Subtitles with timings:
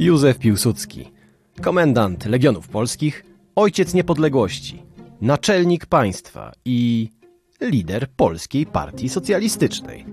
[0.00, 1.10] Józef Piłsudski,
[1.62, 3.24] komendant Legionów Polskich,
[3.56, 4.82] ojciec niepodległości,
[5.20, 7.10] naczelnik państwa i
[7.60, 10.06] lider Polskiej Partii Socjalistycznej.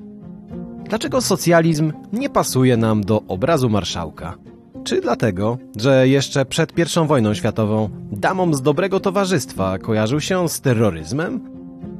[0.90, 4.38] Dlaczego socjalizm nie pasuje nam do obrazu marszałka?
[4.84, 10.62] Czy dlatego, że jeszcze przed I wojną światową damom z dobrego towarzystwa kojarzył się z
[10.62, 11.50] terroryzmem?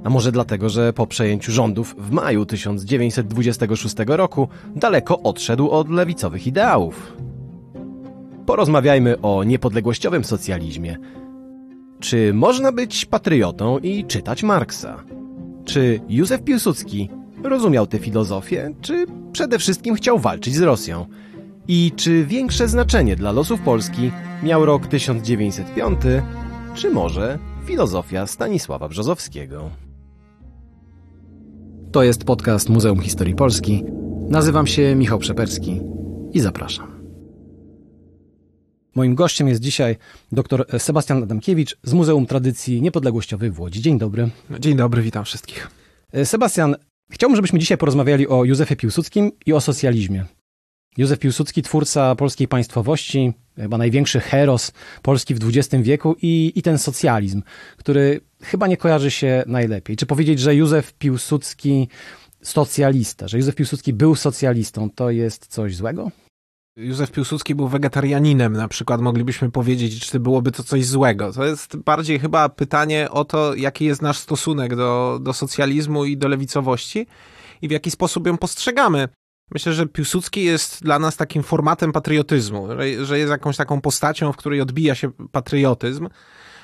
[0.04, 6.48] A może dlatego, że po przejęciu rządów w maju 1926 roku daleko odszedł od lewicowych
[6.48, 7.18] ideałów?
[8.48, 10.98] Porozmawiajmy o niepodległościowym socjalizmie.
[12.00, 15.04] Czy można być patriotą i czytać Marksa?
[15.66, 17.10] Czy Józef Piłsudski
[17.44, 21.06] rozumiał tę filozofię, czy przede wszystkim chciał walczyć z Rosją?
[21.68, 24.12] I czy większe znaczenie dla losów Polski
[24.44, 26.00] miał rok 1905,
[26.76, 29.70] czy może filozofia Stanisława Brzozowskiego?
[31.92, 33.84] To jest podcast Muzeum Historii Polski.
[34.30, 35.82] Nazywam się Michał Przeperski
[36.34, 36.97] i zapraszam.
[38.98, 39.96] Moim gościem jest dzisiaj
[40.32, 43.82] dr Sebastian Adamkiewicz z Muzeum Tradycji Niepodległościowej w Łodzi.
[43.82, 44.30] Dzień dobry.
[44.60, 45.68] Dzień dobry, witam wszystkich.
[46.24, 46.76] Sebastian,
[47.12, 50.26] chciałbym, żebyśmy dzisiaj porozmawiali o Józefie Piłsudskim i o socjalizmie.
[50.98, 54.72] Józef Piłsudski, twórca polskiej państwowości, chyba największy heros
[55.02, 57.42] Polski w XX wieku i, i ten socjalizm,
[57.78, 59.96] który chyba nie kojarzy się najlepiej.
[59.96, 61.88] Czy powiedzieć, że Józef Piłsudski
[62.42, 66.12] socjalista, że Józef Piłsudski był socjalistą, to jest coś złego?
[66.78, 71.34] Józef Piłsudski był wegetarianinem, na przykład moglibyśmy powiedzieć, czy byłoby to coś złego.
[71.34, 76.18] To jest bardziej chyba pytanie o to, jaki jest nasz stosunek do, do socjalizmu i
[76.18, 77.08] do lewicowości
[77.62, 79.10] i w jaki sposób ją postrzegamy.
[79.52, 84.32] Myślę, że Piłsudski jest dla nas takim formatem patriotyzmu, że, że jest jakąś taką postacią,
[84.32, 86.10] w której odbija się patriotyzm.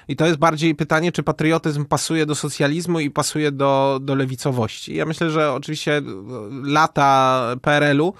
[0.08, 4.96] I to jest bardziej pytanie, czy patriotyzm pasuje do socjalizmu i pasuje do, do lewicowości.
[4.96, 6.02] Ja myślę, że oczywiście
[6.64, 8.14] lata PRL-u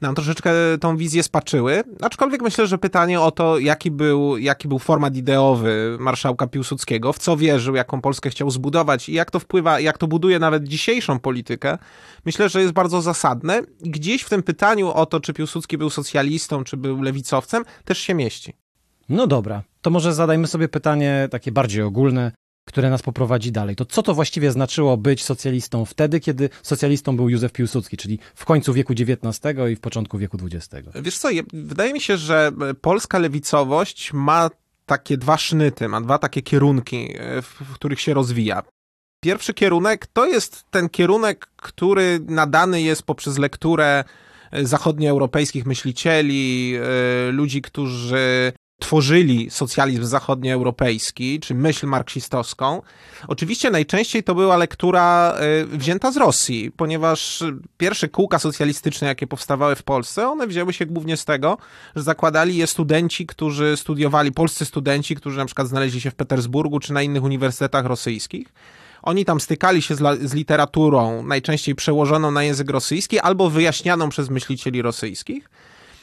[0.00, 1.82] nam troszeczkę tą wizję spaczyły.
[2.02, 7.18] Aczkolwiek myślę, że pytanie o to, jaki był, jaki był format ideowy marszałka Piłsudskiego, w
[7.18, 11.18] co wierzył, jaką Polskę chciał zbudować i jak to wpływa, jak to buduje nawet dzisiejszą
[11.18, 11.78] politykę,
[12.26, 13.62] myślę, że jest bardzo zasadne.
[13.80, 18.14] Gdzieś w tym pytaniu o to, czy Piłsudski był socjalistą, czy był lewicowcem, też się
[18.14, 18.54] mieści.
[19.08, 22.32] No dobra, to może zadajmy sobie pytanie takie bardziej ogólne
[22.66, 23.76] które nas poprowadzi dalej.
[23.76, 28.44] To co to właściwie znaczyło być socjalistą wtedy, kiedy socjalistą był Józef Piłsudski, czyli w
[28.44, 30.88] końcu wieku XIX i w początku wieku XX?
[30.94, 34.50] Wiesz co, wydaje mi się, że polska lewicowość ma
[34.86, 38.62] takie dwa sznyty, ma dwa takie kierunki, e, w których się rozwija.
[39.24, 44.04] Pierwszy kierunek to jest ten kierunek, który nadany jest poprzez lekturę
[44.50, 52.82] e, zachodnioeuropejskich myślicieli, e, ludzi, którzy tworzyli socjalizm zachodnioeuropejski, czy myśl marksistowską.
[53.28, 57.44] Oczywiście najczęściej to była lektura y, wzięta z Rosji, ponieważ
[57.78, 61.58] pierwsze kółka socjalistyczne, jakie powstawały w Polsce, one wzięły się głównie z tego,
[61.96, 66.80] że zakładali je studenci, którzy studiowali, polscy studenci, którzy na przykład znaleźli się w Petersburgu
[66.80, 68.52] czy na innych uniwersytetach rosyjskich.
[69.02, 74.30] Oni tam stykali się z, z literaturą, najczęściej przełożoną na język rosyjski albo wyjaśnianą przez
[74.30, 75.50] myślicieli rosyjskich.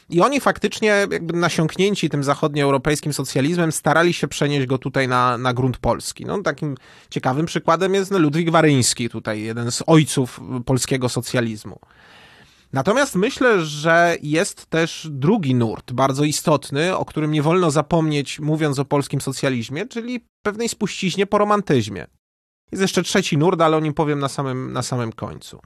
[0.10, 5.54] I oni faktycznie, jakby nasiąknięci tym zachodnioeuropejskim socjalizmem, starali się przenieść go tutaj na, na
[5.54, 6.26] grunt polski.
[6.26, 6.76] No, takim
[7.10, 11.80] ciekawym przykładem jest Ludwik Waryński, tutaj jeden z ojców polskiego socjalizmu.
[12.74, 18.80] Natomiast myślę, że jest też drugi nurt, bardzo istotny, o którym nie wolno zapomnieć, mówiąc
[18.80, 22.08] o polskim socjalizmie, czyli pewnej spuściźnie po romantyzmie.
[22.72, 25.60] Jest jeszcze trzeci nurt, ale o nim powiem na samym, na samym końcu.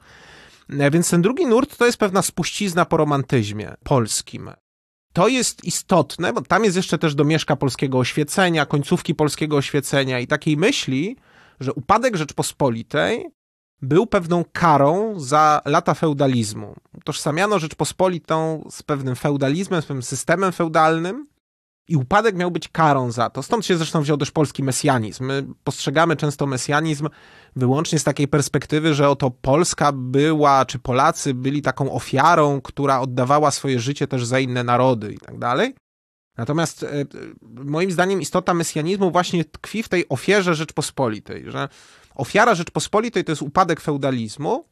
[0.70, 4.52] E, więc ten drugi nurt to jest pewna spuścizna po romantyzmie polskim.
[5.14, 10.28] To jest istotne, bo tam jest jeszcze też domieszka polskiego oświecenia, końcówki polskiego oświecenia i
[10.28, 11.16] takiej myśli,
[11.60, 13.26] że upadek Rzeczpospolitej
[13.82, 16.76] był pewną karą za lata feudalizmu.
[17.04, 21.28] Tożsamiano Rzeczpospolitą z pewnym feudalizmem, z pewnym systemem feudalnym,
[21.88, 23.44] i upadek miał być karą za to.
[23.44, 25.26] Stąd się zresztą wziął też polski mesjanizm.
[25.26, 27.10] My postrzegamy często mesjanizm
[27.56, 33.52] wyłącznie z takiej perspektywy, że oto Polska była, czy Polacy byli taką ofiarą, która oddawała
[33.52, 35.76] swoje życie też za inne narody i tak dalej.
[36.38, 37.06] Natomiast e,
[37.42, 41.70] moim zdaniem istota mesjanizmu właśnie tkwi w tej ofierze Rzeczpospolitej, że
[42.16, 44.66] ofiara Rzeczpospolitej to jest upadek feudalizmu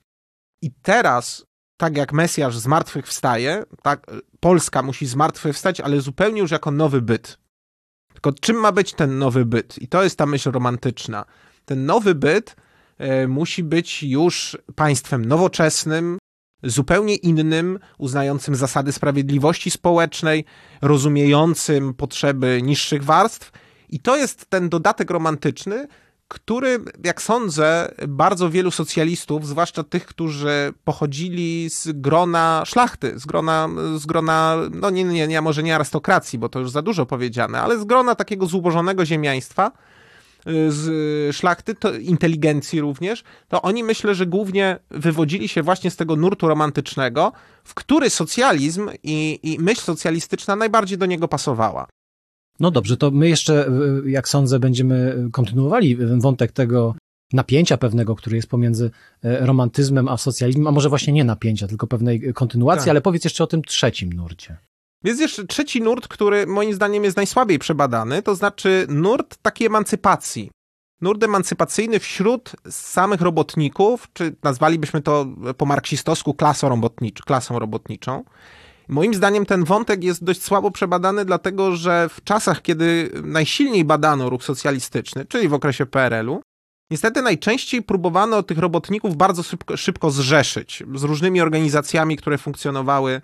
[0.61, 1.45] i teraz
[1.77, 4.05] tak jak Mesjasz zmartwychwstaje, tak
[4.39, 7.37] Polska musi zmartwychwstać, ale zupełnie już jako nowy byt.
[8.13, 9.81] Tylko czym ma być ten nowy byt?
[9.81, 11.25] I to jest ta myśl romantyczna.
[11.65, 12.55] Ten nowy byt
[12.97, 16.17] e, musi być już państwem nowoczesnym,
[16.63, 20.45] zupełnie innym, uznającym zasady sprawiedliwości społecznej,
[20.81, 23.51] rozumiejącym potrzeby niższych warstw.
[23.89, 25.87] I to jest ten dodatek romantyczny,
[26.27, 33.69] który, jak sądzę, bardzo wielu socjalistów, zwłaszcza tych, którzy pochodzili z grona szlachty, z grona,
[33.95, 37.61] z grona no nie, nie, nie, może nie arystokracji, bo to już za dużo powiedziane,
[37.61, 39.71] ale z grona takiego zubożonego ziemiaństwa,
[40.47, 45.95] y, z szlachty, to inteligencji również, to oni myślę, że głównie wywodzili się właśnie z
[45.95, 47.31] tego nurtu romantycznego,
[47.63, 51.87] w który socjalizm i, i myśl socjalistyczna najbardziej do niego pasowała.
[52.59, 53.71] No dobrze, to my jeszcze,
[54.05, 56.95] jak sądzę, będziemy kontynuowali wątek tego
[57.33, 58.91] napięcia pewnego, który jest pomiędzy
[59.23, 62.89] e, romantyzmem a socjalizmem, a może właśnie nie napięcia, tylko pewnej kontynuacji, tak.
[62.89, 64.57] ale powiedz jeszcze o tym trzecim nurcie.
[65.03, 70.51] Jest jeszcze trzeci nurt, który moim zdaniem jest najsłabiej przebadany, to znaczy nurt takiej emancypacji.
[71.01, 75.25] Nurt emancypacyjny wśród samych robotników, czy nazwalibyśmy to
[75.57, 78.23] po marksistowsku klasą, robotnicz klasą robotniczą.
[78.87, 84.29] Moim zdaniem ten wątek jest dość słabo przebadany, dlatego że w czasach, kiedy najsilniej badano
[84.29, 86.41] ruch socjalistyczny, czyli w okresie PRL-u,
[86.91, 93.21] niestety najczęściej próbowano tych robotników bardzo szybko, szybko zrzeszyć z różnymi organizacjami, które funkcjonowały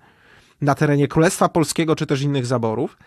[0.61, 2.97] na terenie Królestwa Polskiego czy też innych zaborów.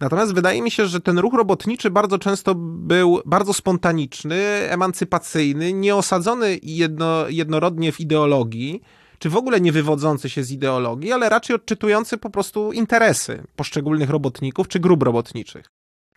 [0.00, 4.36] Natomiast wydaje mi się, że ten ruch robotniczy bardzo często był bardzo spontaniczny,
[4.68, 8.82] emancypacyjny, nieosadzony jedno, jednorodnie w ideologii,
[9.24, 14.10] czy w ogóle nie wywodzący się z ideologii, ale raczej odczytujący po prostu interesy poszczególnych
[14.10, 15.66] robotników czy grup robotniczych.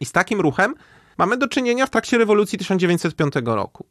[0.02, 0.76] I z takim ruchem
[1.18, 3.86] mamy do czynienia w trakcie rewolucji 1905 roku.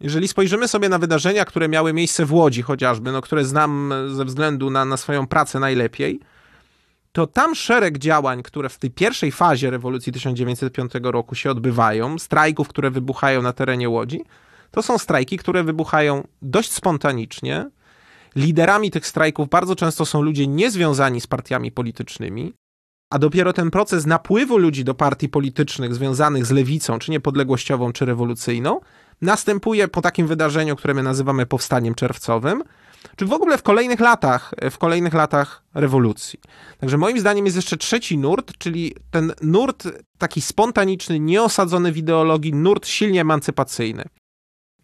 [0.00, 4.24] Jeżeli spojrzymy sobie na wydarzenia, które miały miejsce w Łodzi chociażby, no, które znam ze
[4.24, 6.20] względu na, na swoją pracę najlepiej,
[7.12, 12.68] to tam szereg działań, które w tej pierwszej fazie rewolucji 1905 roku się odbywają, strajków,
[12.68, 14.20] które wybuchają na terenie Łodzi,
[14.70, 17.70] to są strajki, które wybuchają dość spontanicznie,
[18.36, 22.54] Liderami tych strajków bardzo często są ludzie niezwiązani z partiami politycznymi,
[23.10, 28.04] a dopiero ten proces napływu ludzi do partii politycznych związanych z lewicą, czy niepodległościową, czy
[28.04, 28.80] rewolucyjną,
[29.22, 32.62] następuje po takim wydarzeniu, które my nazywamy powstaniem czerwcowym,
[33.16, 36.40] czy w ogóle w kolejnych latach, w kolejnych latach rewolucji.
[36.78, 39.88] Także moim zdaniem jest jeszcze trzeci nurt, czyli ten nurt
[40.18, 44.04] taki spontaniczny, nieosadzony w ideologii, nurt silnie emancypacyjny.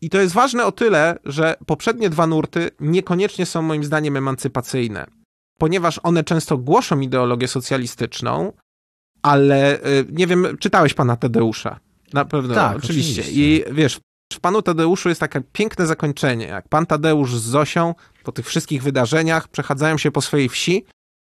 [0.00, 5.06] I to jest ważne o tyle, że poprzednie dwa nurty niekoniecznie są moim zdaniem emancypacyjne,
[5.58, 8.52] ponieważ one często głoszą ideologię socjalistyczną,
[9.22, 11.80] ale y, nie wiem, czytałeś pana Tadeusza.
[12.12, 13.22] Na pewno, tak, oczywiście.
[13.22, 13.42] oczywiście.
[13.42, 14.00] I wiesz,
[14.32, 16.46] w panu Tadeuszu jest takie piękne zakończenie.
[16.46, 17.94] Jak pan Tadeusz z Zosią
[18.24, 20.84] po tych wszystkich wydarzeniach przechadzają się po swojej wsi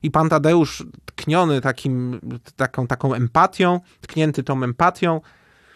[0.04, 2.20] i pan Tadeusz tkniony takim,
[2.56, 5.22] taką, taką empatią, tknięty tą empatią,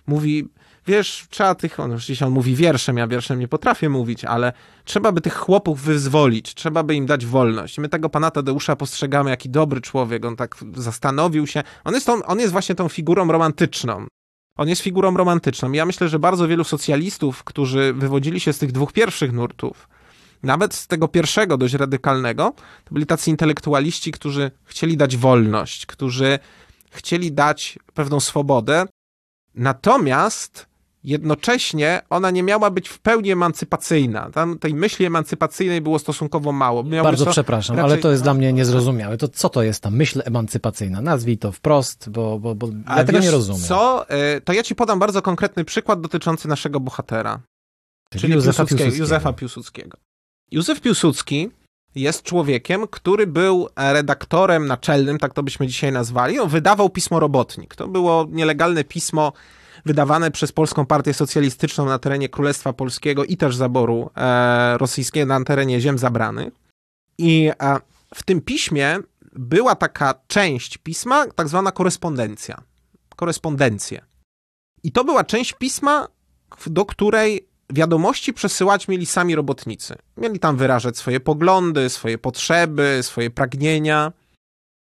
[0.07, 0.49] mówi,
[0.87, 4.53] wiesz, trzeba tych, on oczywiście on mówi wierszem, ja wierszem nie potrafię mówić, ale
[4.83, 7.77] trzeba by tych chłopów wyzwolić, trzeba by im dać wolność.
[7.77, 11.63] My tego pana Tadeusza postrzegamy jaki dobry człowiek, on tak zastanowił się.
[11.83, 14.07] On jest, tą, on jest właśnie tą figurą romantyczną.
[14.57, 15.71] On jest figurą romantyczną.
[15.71, 19.89] Ja myślę, że bardzo wielu socjalistów, którzy wywodzili się z tych dwóch pierwszych nurtów,
[20.43, 22.53] nawet z tego pierwszego, dość radykalnego,
[22.85, 26.39] to byli tacy intelektualiści, którzy chcieli dać wolność, którzy
[26.91, 28.85] chcieli dać pewną swobodę.
[29.55, 30.72] Natomiast
[31.03, 34.29] jednocześnie ona nie miała być w pełni emancypacyjna.
[34.29, 36.83] Tam tej myśli emancypacyjnej było stosunkowo mało.
[36.83, 37.91] Miało Bardzo przepraszam, raczej...
[37.91, 39.17] ale to jest dla mnie niezrozumiałe.
[39.17, 41.01] To co to jest ta myśl emancypacyjna?
[41.01, 43.61] Nazwij to wprost, bo, bo, bo ja tego nie rozumiem.
[43.61, 44.09] co?
[44.09, 47.39] E, to ja ci podam bardzo konkretny przykład dotyczący naszego bohatera.
[48.09, 48.95] Czyli, czyli Józefa Piłsudskiego.
[48.95, 49.97] Józefa Piłsudskiego.
[50.51, 51.49] Józef Piłsudski
[51.95, 56.39] jest człowiekiem, który był redaktorem naczelnym, tak to byśmy dzisiaj nazwali.
[56.39, 57.75] On wydawał pismo Robotnik.
[57.75, 59.33] To było nielegalne pismo
[59.85, 65.43] wydawane przez Polską Partię Socjalistyczną na terenie Królestwa Polskiego i też zaboru e, rosyjskiego na
[65.43, 66.53] terenie ziem zabranych.
[67.17, 67.77] I e,
[68.15, 68.99] w tym piśmie
[69.35, 72.61] była taka część pisma, tak zwana korespondencja.
[73.15, 74.01] Korespondencje.
[74.83, 76.07] I to była część pisma,
[76.67, 79.95] do której wiadomości przesyłać mieli sami robotnicy.
[80.17, 84.11] Mieli tam wyrażać swoje poglądy, swoje potrzeby, swoje pragnienia.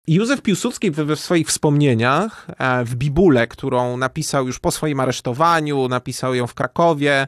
[0.06, 6.34] Józef Piłsudski we swoich wspomnieniach, e, w Bibule, którą napisał już po swoim aresztowaniu, napisał
[6.34, 7.26] ją w Krakowie,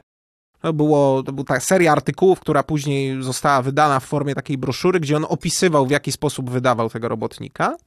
[0.61, 5.17] to, było, to była seria artykułów, która później została wydana w formie takiej broszury, gdzie
[5.17, 7.77] on opisywał, w jaki sposób wydawał tego robotnika.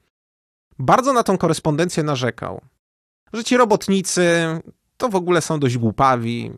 [0.78, 2.60] Bardzo na tą korespondencję narzekał,
[3.32, 4.46] że ci robotnicy
[4.96, 6.52] to w ogóle są dość głupawi,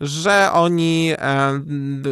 [0.00, 1.60] że oni e,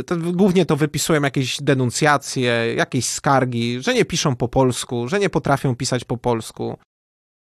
[0.07, 5.31] to, głównie to wypisują jakieś denuncjacje, jakieś skargi, że nie piszą po polsku, że nie
[5.31, 6.79] potrafią pisać po polsku.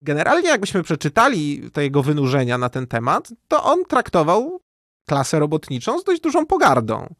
[0.02, 4.60] Generalnie, jakbyśmy przeczytali te jego wynurzenia na ten temat, to on traktował
[5.08, 7.14] klasę robotniczą z dość dużą pogardą.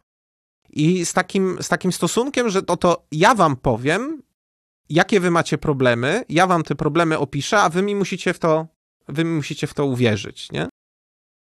[0.71, 4.23] I z takim, z takim stosunkiem, że to, to ja wam powiem,
[4.89, 8.67] jakie wy macie problemy, ja wam te problemy opiszę, a wy mi musicie w to,
[9.09, 10.69] wy mi musicie w to uwierzyć, nie?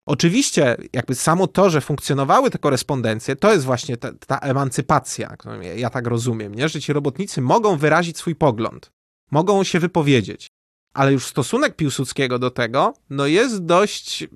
[0.07, 5.37] Oczywiście, jakby samo to, że funkcjonowały te korespondencje, to jest właśnie ta, ta emancypacja,
[5.77, 6.69] ja tak rozumiem, nie?
[6.69, 8.93] że ci robotnicy mogą wyrazić swój pogląd,
[9.31, 10.47] mogą się wypowiedzieć.
[10.95, 14.27] Ale już stosunek Piłsudskiego do tego, no jest dość,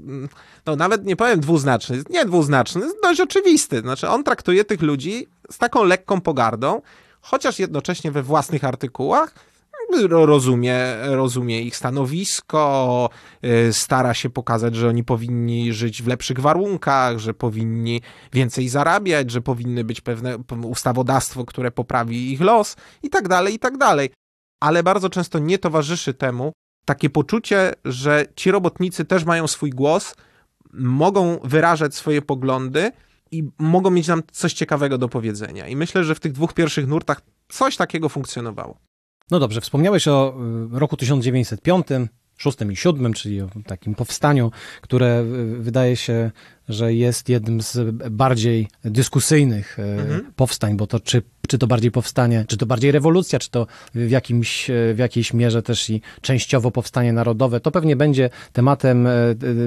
[0.67, 3.81] no nawet nie powiem dwuznaczny, nie dwuznaczny, dość oczywisty.
[3.81, 6.83] Znaczy on traktuje tych ludzi z taką lekką pogardą,
[7.21, 9.35] chociaż jednocześnie we własnych artykułach
[10.09, 13.11] rozumie, rozumie ich stanowisko,
[13.45, 18.01] y, stara się pokazać, że oni powinni żyć w lepszych warunkach, że powinni
[18.33, 23.59] więcej zarabiać, że powinny być pewne ustawodawstwo, które poprawi ich los i tak dalej, i
[23.59, 24.11] tak dalej.
[24.63, 26.53] Ale bardzo często nie towarzyszy temu
[26.85, 30.15] takie poczucie, że ci robotnicy też mają swój głos,
[30.73, 32.93] mogą wyrażać swoje poglądy
[33.31, 35.69] i mogą mieć nam coś ciekawego do powiedzenia.
[35.69, 38.79] I myślę, że w tych dwóch pierwszych nurtach coś takiego funkcjonowało.
[39.31, 40.35] No dobrze, wspomniałeś o
[40.75, 41.87] y, roku 1905,
[42.37, 44.51] szóstym i siódmym, czyli o takim powstaniu,
[44.81, 46.31] które y, wydaje się,
[46.69, 50.33] że jest jednym z bardziej dyskusyjnych y, mhm.
[50.37, 54.11] powstań, bo to czy czy to bardziej powstanie, czy to bardziej rewolucja, czy to w,
[54.11, 59.11] jakimś, w jakiejś mierze też i częściowo powstanie narodowe, to pewnie będzie tematem e,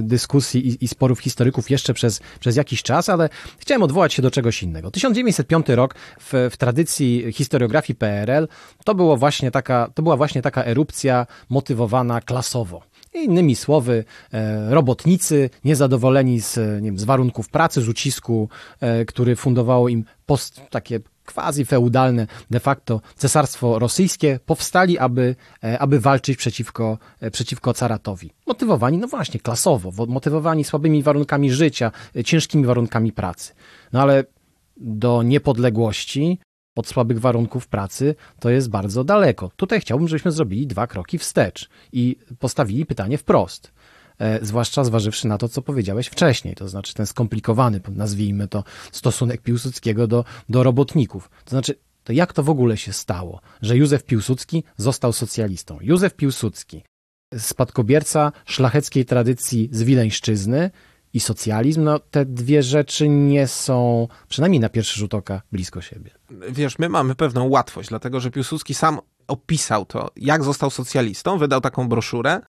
[0.01, 4.31] dyskusji i, i sporów historyków jeszcze przez, przez jakiś czas, ale chciałem odwołać się do
[4.31, 4.91] czegoś innego.
[4.91, 8.47] 1905 rok w, w tradycji historiografii PRL
[8.83, 12.81] to, było właśnie taka, to była właśnie taka erupcja motywowana klasowo.
[13.13, 18.49] Innymi słowy, e, robotnicy niezadowoleni z, nie wiem, z warunków pracy, z ucisku,
[18.79, 25.99] e, który fundowało im post, takie quasi-feudalne de facto cesarstwo rosyjskie powstali, aby, e, aby
[25.99, 28.31] walczyć przeciwko, e, przeciwko caratowi.
[28.47, 33.53] Motywowani, no właśnie, klasowo, motywowani słabymi warunkami życia, e, ciężkimi warunkami pracy.
[33.93, 34.23] No ale
[34.77, 36.39] do niepodległości
[36.77, 39.51] od słabych warunków pracy to jest bardzo daleko.
[39.55, 43.71] Tutaj chciałbym, żebyśmy zrobili dwa kroki wstecz i postawili pytanie wprost.
[44.19, 49.41] E, zwłaszcza zważywszy na to, co powiedziałeś wcześniej, to znaczy ten skomplikowany, nazwijmy to, stosunek
[49.41, 51.29] Piłsudskiego do, do robotników.
[51.45, 55.77] To znaczy, to jak to w ogóle się stało, że Józef Piłsudski został socjalistą?
[55.81, 56.83] Józef Piłsudski,
[57.37, 60.71] spadkobierca szlacheckiej tradycji z Wileńszczyzny
[61.13, 66.11] i socjalizm, no te dwie rzeczy nie są, przynajmniej na pierwszy rzut oka, blisko siebie.
[66.49, 71.61] Wiesz, my mamy pewną łatwość, dlatego że Piłsudski sam opisał to, jak został socjalistą, wydał
[71.61, 72.41] taką broszurę,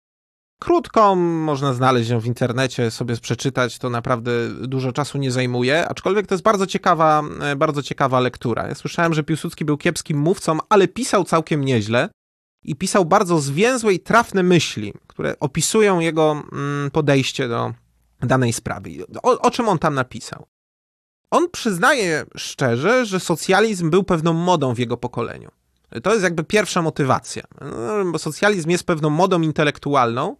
[0.59, 6.27] krótką, można znaleźć ją w internecie, sobie przeczytać, to naprawdę dużo czasu nie zajmuje, aczkolwiek
[6.27, 8.69] to jest bardzo ciekawa, e, bardzo ciekawa lektura.
[8.69, 12.09] Ja słyszałem, że Piłsudski był kiepskim mówcą, ale pisał całkiem nieźle
[12.65, 17.75] i pisał bardzo zwięzłe i trafne myśli, które opisują jego mm, podejście do
[18.21, 18.91] danej sprawy.
[19.23, 20.47] O, o czym on tam napisał?
[21.31, 25.51] On przyznaje szczerze, że socjalizm był pewną modą w jego pokoleniu.
[26.03, 30.37] To jest jakby pierwsza motywacja, no, bo socjalizm jest pewną modą intelektualną,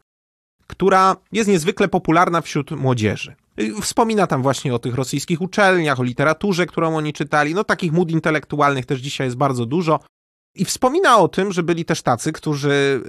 [0.67, 3.37] która jest niezwykle popularna wśród młodzieży.
[3.83, 7.55] Wspomina tam właśnie o tych rosyjskich uczelniach, o literaturze, którą oni czytali.
[7.55, 10.01] No takich mód intelektualnych też dzisiaj jest bardzo dużo.
[10.59, 13.03] I wspomina o tym, że byli też tacy, którzy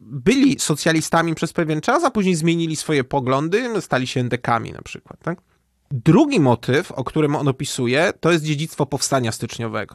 [0.00, 5.20] byli socjalistami przez pewien czas, a później zmienili swoje poglądy, stali się endekami na przykład.
[5.22, 5.38] Tak?
[5.90, 9.94] Drugi motyw, o którym on opisuje, to jest dziedzictwo powstania styczniowego.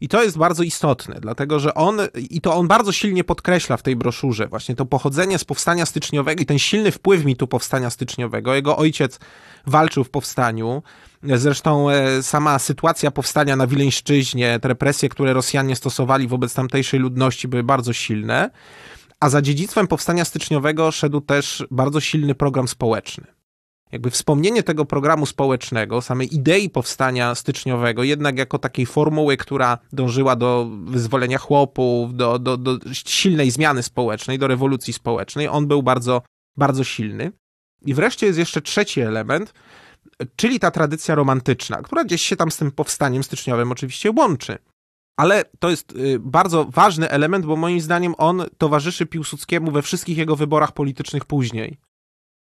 [0.00, 2.00] I to jest bardzo istotne, dlatego że on,
[2.30, 6.42] i to on bardzo silnie podkreśla w tej broszurze, właśnie to pochodzenie z powstania styczniowego
[6.42, 8.54] i ten silny wpływ mitu powstania styczniowego.
[8.54, 9.18] Jego ojciec
[9.66, 10.82] walczył w powstaniu.
[11.22, 17.48] Zresztą e, sama sytuacja powstania na Wileńszczyźnie, te represje, które Rosjanie stosowali wobec tamtejszej ludności,
[17.48, 18.50] były bardzo silne.
[19.20, 23.26] A za dziedzictwem powstania styczniowego szedł też bardzo silny program społeczny
[23.92, 30.36] jakby wspomnienie tego programu społecznego, samej idei powstania styczniowego, jednak jako takiej formuły, która dążyła
[30.36, 36.22] do wyzwolenia chłopów, do, do, do silnej zmiany społecznej, do rewolucji społecznej, on był bardzo,
[36.56, 37.32] bardzo silny.
[37.86, 39.54] I wreszcie jest jeszcze trzeci element,
[40.36, 44.58] czyli ta tradycja romantyczna, która gdzieś się tam z tym powstaniem styczniowym oczywiście łączy.
[45.16, 50.18] Ale to jest y, bardzo ważny element, bo moim zdaniem on towarzyszy Piłsudskiemu we wszystkich
[50.18, 51.78] jego wyborach politycznych później.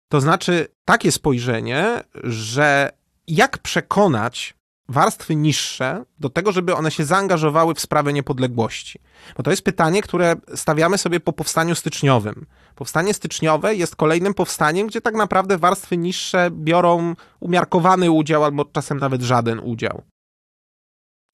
[0.08, 2.92] To znaczy takie spojrzenie, że
[3.26, 4.54] jak przekonać
[4.88, 9.00] warstwy niższe do tego, żeby one się zaangażowały w sprawę niepodległości.
[9.36, 12.46] Bo to jest pytanie, które stawiamy sobie po powstaniu styczniowym.
[12.74, 18.98] Powstanie styczniowe jest kolejnym powstaniem, gdzie tak naprawdę warstwy niższe biorą umiarkowany udział albo czasem
[18.98, 20.02] nawet żaden udział.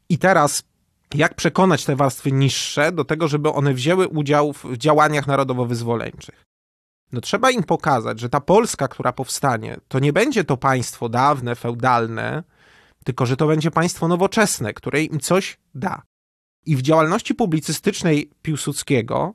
[0.09, 0.63] I teraz
[1.15, 6.49] jak przekonać te warstwy niższe do tego, żeby one wzięły udział w działaniach narodowo-wyzwoleńczych?
[7.13, 11.55] no trzeba im pokazać, że ta Polska, która powstanie, to nie będzie to państwo dawne,
[11.55, 12.43] feudalne,
[13.05, 16.03] tylko że to będzie państwo nowoczesne, które im coś da.
[16.67, 19.35] I w działalności publicystycznej Piłsudskiego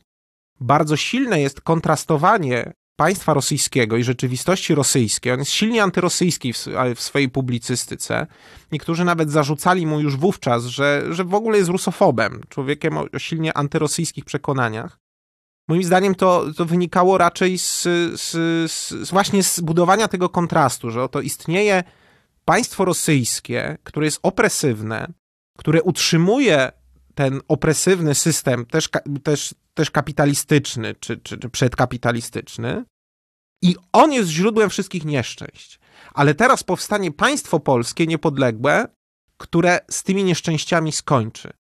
[0.63, 5.33] bardzo silne jest kontrastowanie państwa rosyjskiego i rzeczywistości rosyjskiej.
[5.33, 6.65] On jest silnie antyrosyjski w,
[6.95, 8.27] w, swojej publicystyce.
[8.71, 13.19] Niektórzy nawet zarzucali mu już wówczas, że, że w ogóle jest rusofobem, człowiekiem o, o
[13.19, 14.99] silnie antyrosyjskich przekonaniach.
[15.67, 17.81] Moim zdaniem to, to wynikało raczej z,
[18.15, 18.31] z,
[18.71, 21.83] z, właśnie z budowania tego kontrastu, że oto istnieje
[22.45, 25.13] państwo rosyjskie, które jest opresywne,
[25.57, 26.71] które utrzymuje
[27.15, 28.89] ten opresywny system, też,
[29.23, 32.83] też, też kapitalistyczny czy, czy, czy przedkapitalistyczny,
[33.61, 35.79] i on jest źródłem wszystkich nieszczęść.
[36.13, 38.87] Ale teraz powstanie państwo polskie niepodległe,
[39.37, 41.53] które z tymi nieszczęściami skończy.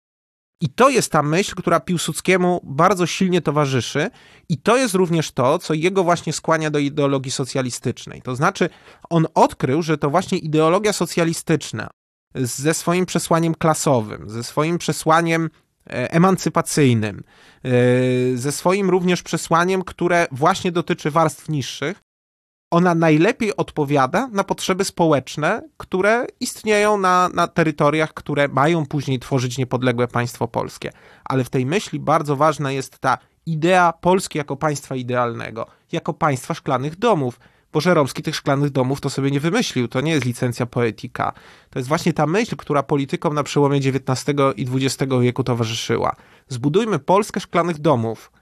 [0.61, 4.11] I to jest ta myśl, która Piłsudskiemu bardzo silnie towarzyszy,
[4.49, 8.23] i to jest również to, co jego właśnie skłania do ideologii socjalistycznej.
[8.23, 8.71] To znaczy,
[9.11, 11.91] on odkrył, że to właśnie ideologia socjalistyczna
[12.35, 15.51] ze swoim przesłaniem klasowym, ze swoim przesłaniem
[15.87, 17.23] e, emancypacyjnym,
[17.65, 17.71] e,
[18.37, 22.03] ze swoim również przesłaniem, które właśnie dotyczy warstw niższych,
[22.73, 29.59] ona najlepiej odpowiada na potrzeby społeczne, które istnieją na, na terytoriach, które mają później tworzyć
[29.59, 30.93] niepodległe państwo polskie.
[31.25, 36.55] Ale w tej myśli bardzo ważna jest ta idea Polski jako państwa idealnego, jako państwa
[36.55, 37.41] szklanych domów.
[37.73, 41.33] Bo Żeromski tych szklanych domów to sobie nie wymyślił, to nie jest licencja poetyka.
[41.71, 46.17] To jest właśnie ta myśl, która politykom na przełomie XIX i XX wieku towarzyszyła.
[46.49, 48.33] Zbudujmy Polskę szklanych domów.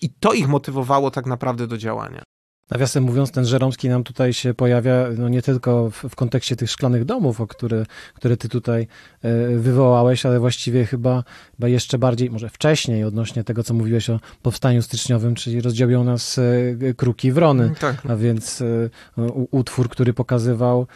[0.00, 2.22] I to ich motywowało tak naprawdę do działania.
[2.70, 6.70] Nawiasem mówiąc, ten Żeromski nam tutaj się pojawia no nie tylko w, w kontekście tych
[6.70, 8.86] szklanych domów, o które, które ty tutaj
[9.22, 11.24] e, wywołałeś, ale właściwie chyba,
[11.56, 16.38] chyba jeszcze bardziej, może wcześniej odnośnie tego, co mówiłeś o powstaniu styczniowym, czyli rozdziobią nas
[16.38, 18.02] e, kruki wrony, mm, tak.
[18.08, 18.66] a więc e,
[19.50, 20.86] utwór, który pokazywał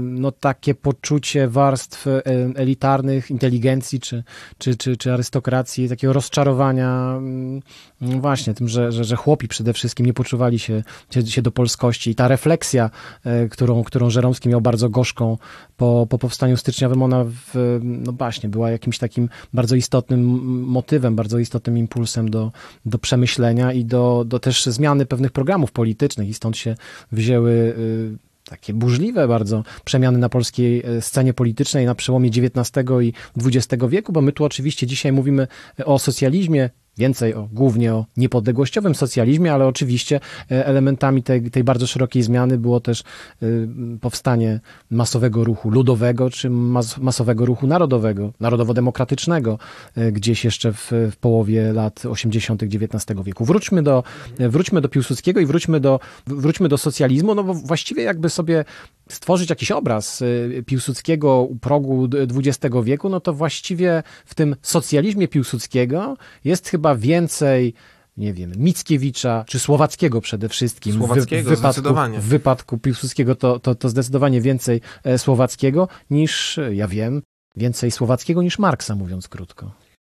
[0.00, 2.06] no takie poczucie warstw
[2.54, 4.24] elitarnych, inteligencji czy,
[4.58, 7.60] czy, czy, czy arystokracji, takiego rozczarowania mm,
[8.00, 10.82] właśnie tym, że, że, że chłopi przede wszystkim nie poczuwali się
[11.26, 12.10] się do polskości.
[12.10, 12.90] I ta refleksja,
[13.24, 15.38] e, którą, którą Żeromski miał bardzo gorzką
[15.76, 20.20] po, po powstaniu styczniowym, ona w, no właśnie była jakimś takim bardzo istotnym
[20.66, 22.52] motywem, bardzo istotnym impulsem do,
[22.86, 26.74] do przemyślenia i do, do też zmiany pewnych programów politycznych i stąd się
[27.12, 33.12] wzięły y, takie burzliwe bardzo przemiany na polskiej e, scenie politycznej na przełomie XIX i
[33.36, 35.46] XX wieku, bo my tu oczywiście dzisiaj mówimy
[35.84, 41.86] o socjalizmie, więcej o, głównie o niepodległościowym socjalizmie, ale oczywiście e, elementami tej, tej bardzo
[41.86, 43.04] szerokiej zmiany było też
[43.42, 43.68] y,
[44.00, 49.58] powstanie masowego ruchu ludowego, czy mas, masowego ruchu narodowego, narodowo-demokratycznego,
[49.98, 52.62] y, gdzieś jeszcze w, w, połowie lat 80.
[52.62, 53.44] XIX wieku.
[53.44, 54.02] Wróćmy do,
[54.38, 58.64] wróćmy do Piłsudskiego i wróćmy do, wróćmy do socjalizmu, no bo właściwie jakby sobie
[59.10, 60.22] stworzyć jakiś obraz
[60.66, 66.94] Piłsudskiego u progu XX wieku, no to właściwie w tym socjalizmie Piłsudskiego jest chyba chyba
[66.96, 67.74] więcej
[68.16, 70.94] nie wiem, Mickiewicza, czy Słowackiego przede wszystkim.
[70.94, 76.60] Słowackiego, w, w wypadku, W wypadku Piłsudskiego to, to, to zdecydowanie więcej e, Słowackiego niż,
[76.72, 77.22] ja wiem,
[77.56, 79.72] więcej Słowackiego niż Marksa, mówiąc krótko.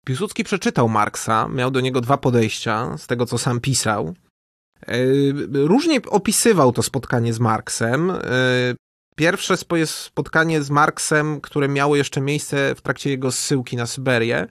[0.05, 4.13] Piłsudski przeczytał Marksa, miał do niego dwa podejścia, z tego co sam pisał.
[4.87, 4.97] E,
[5.53, 8.11] różnie opisywał to spotkanie z Marksem.
[8.11, 8.19] E,
[9.15, 14.47] pierwsze spotkanie z Marksem, które miało jeszcze miejsce w trakcie jego zsyłki na Syberię,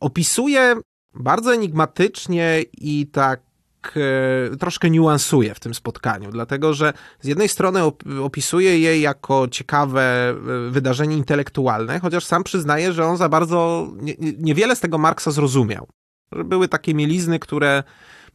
[0.00, 0.76] opisuje
[1.14, 3.40] bardzo enigmatycznie i tak
[4.52, 7.80] e, troszkę niuansuje w tym spotkaniu, dlatego że z jednej strony
[8.22, 10.34] opisuje je jako ciekawe
[10.70, 13.88] wydarzenie intelektualne, chociaż sam przyznaje, że on za bardzo
[14.38, 15.88] niewiele z tego Marksa zrozumiał.
[16.44, 17.82] Były takie mielizny, które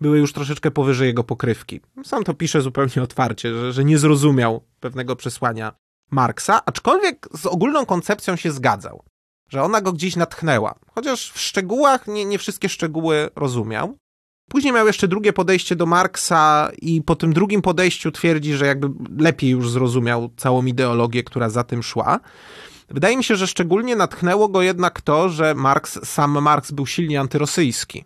[0.01, 1.81] były już troszeczkę powyżej jego pokrywki.
[2.03, 5.73] Sam to pisze zupełnie otwarcie, że, że nie zrozumiał pewnego przesłania
[6.11, 9.03] Marksa, aczkolwiek z ogólną koncepcją się zgadzał
[9.49, 10.75] że ona go gdzieś natchnęła.
[10.95, 13.97] Chociaż w szczegółach nie, nie wszystkie szczegóły rozumiał.
[14.49, 18.89] Później miał jeszcze drugie podejście do Marksa i po tym drugim podejściu twierdzi, że jakby
[19.23, 22.19] lepiej już zrozumiał całą ideologię, która za tym szła.
[22.89, 27.19] Wydaje mi się, że szczególnie natchnęło go jednak to, że Marx, sam Marx był silnie
[27.19, 28.05] antyrosyjski.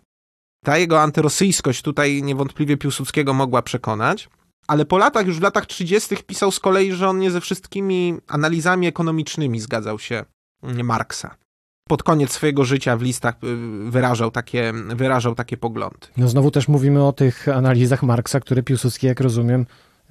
[0.64, 4.28] Ta jego antyrosyjskość tutaj niewątpliwie Piłsudskiego mogła przekonać,
[4.66, 6.16] ale po latach, już w latach 30.
[6.26, 10.24] pisał z kolei, że on nie ze wszystkimi analizami ekonomicznymi zgadzał się
[10.62, 11.36] Marksa.
[11.88, 16.06] Pod koniec swojego życia w listach y, wyrażał takie, wyrażał takie poglądy.
[16.16, 19.66] No znowu też mówimy o tych analizach Marksa, które Piłsudski, jak rozumiem,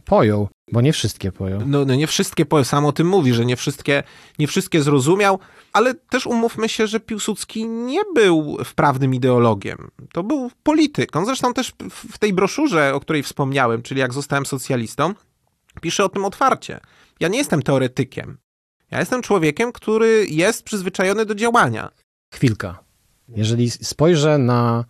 [0.06, 1.62] pojął, bo nie wszystkie pojął.
[1.66, 4.04] No, no nie wszystkie pojął, sam o tym mówi, że nie wszystkie,
[4.40, 5.40] nie wszystkie zrozumiał,
[5.74, 9.92] ale też umówmy się, że Piłsudski nie był wprawnym ideologiem.
[10.14, 11.16] To był polityk.
[11.16, 15.14] On zresztą też w tej broszurze, o której wspomniałem, czyli jak zostałem socjalistą,
[15.82, 16.80] pisze o tym otwarcie.
[17.20, 18.38] Ja nie jestem teoretykiem.
[18.92, 21.92] Ja jestem człowiekiem, który jest przyzwyczajony do działania.
[22.34, 22.84] Chwilka.
[23.30, 24.86] Jeżeli spojrzę na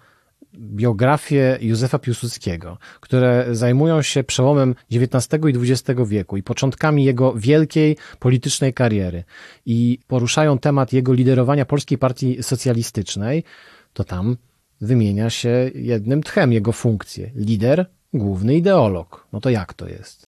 [0.57, 7.97] biografie Józefa Piłsudskiego, które zajmują się przełomem XIX i XX wieku i początkami jego wielkiej
[8.19, 9.23] politycznej kariery
[9.65, 13.43] i poruszają temat jego liderowania Polskiej Partii Socjalistycznej,
[13.93, 14.37] to tam
[14.81, 17.31] wymienia się jednym tchem jego funkcję.
[17.35, 19.27] Lider, główny ideolog.
[19.33, 20.25] No to jak to jest?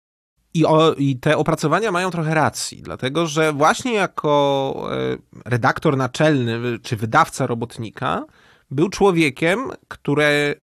[0.54, 6.78] I, o, I, te opracowania mają trochę racji, dlatego że właśnie jako e, redaktor naczelny
[6.82, 8.24] czy wydawca robotnika
[8.70, 10.60] był człowiekiem, który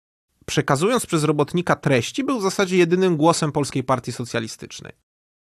[0.46, 4.92] przekazując przez robotnika treści, był w zasadzie jedynym głosem Polskiej Partii Socjalistycznej.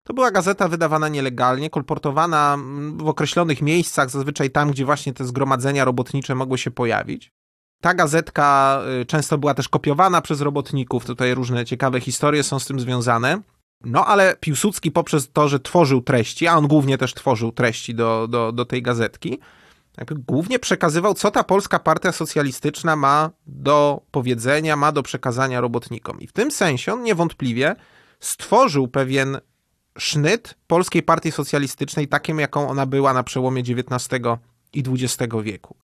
[0.05, 2.59] To była gazeta wydawana nielegalnie, kolportowana
[2.97, 7.33] w określonych miejscach, zazwyczaj tam, gdzie właśnie te zgromadzenia robotnicze mogły się pojawić.
[7.83, 12.67] Ta gazetka y, często była też kopiowana przez robotników, tutaj różne ciekawe historie są z
[12.67, 13.43] tym związane.
[13.85, 18.29] No ale Piłsudski poprzez to, że tworzył treści, a on głównie też tworzył treści do,
[18.29, 19.39] do, do tej gazetki,
[19.99, 26.21] jakby głównie przekazywał, co ta polska partia socjalistyczna ma do powiedzenia, ma do przekazania robotnikom.
[26.21, 27.77] I w tym sensie on niewątpliwie
[28.21, 29.39] stworzył pewien
[29.99, 34.09] sznyt polskiej partii socjalistycznej, takim jaką ona była na przełomie XIX
[34.73, 35.77] i XX wieku.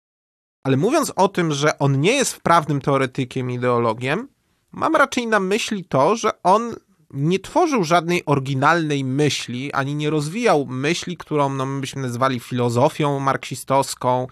[0.62, 4.28] Ale mówiąc o tym, że on nie jest wprawnym teoretykiem, ideologiem,
[4.72, 6.74] mam raczej na myśli to, że on
[7.14, 13.20] nie tworzył żadnej oryginalnej myśli, ani nie rozwijał myśli, którą no, my byśmy nazwali filozofią
[13.20, 14.26] marksistowską,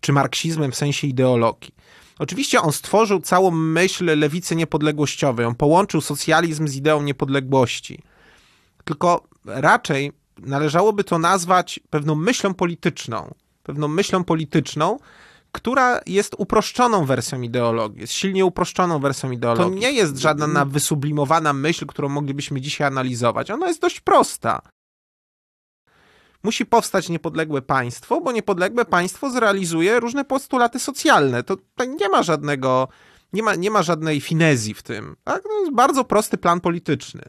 [0.00, 1.74] czy marksizmem w sensie ideologii.
[2.18, 8.02] Oczywiście on stworzył całą myśl lewicy niepodległościowej, on połączył socjalizm z ideą niepodległości.
[8.84, 14.98] Tylko raczej należałoby to nazwać pewną myślą polityczną, pewną myślą polityczną,
[15.52, 19.80] która jest uproszczoną wersją ideologii, jest silnie uproszczoną wersją ideologii.
[19.80, 23.50] To nie jest żadna wysublimowana myśl, którą moglibyśmy dzisiaj analizować.
[23.50, 24.62] Ona jest dość prosta.
[26.42, 31.42] Musi powstać niepodległe państwo, bo niepodległe państwo zrealizuje różne postulaty socjalne.
[31.42, 32.88] To, to nie ma żadnego,
[33.32, 35.16] nie ma, nie ma żadnej finezji w tym.
[35.24, 35.42] Tak?
[35.42, 37.22] To jest bardzo prosty plan polityczny.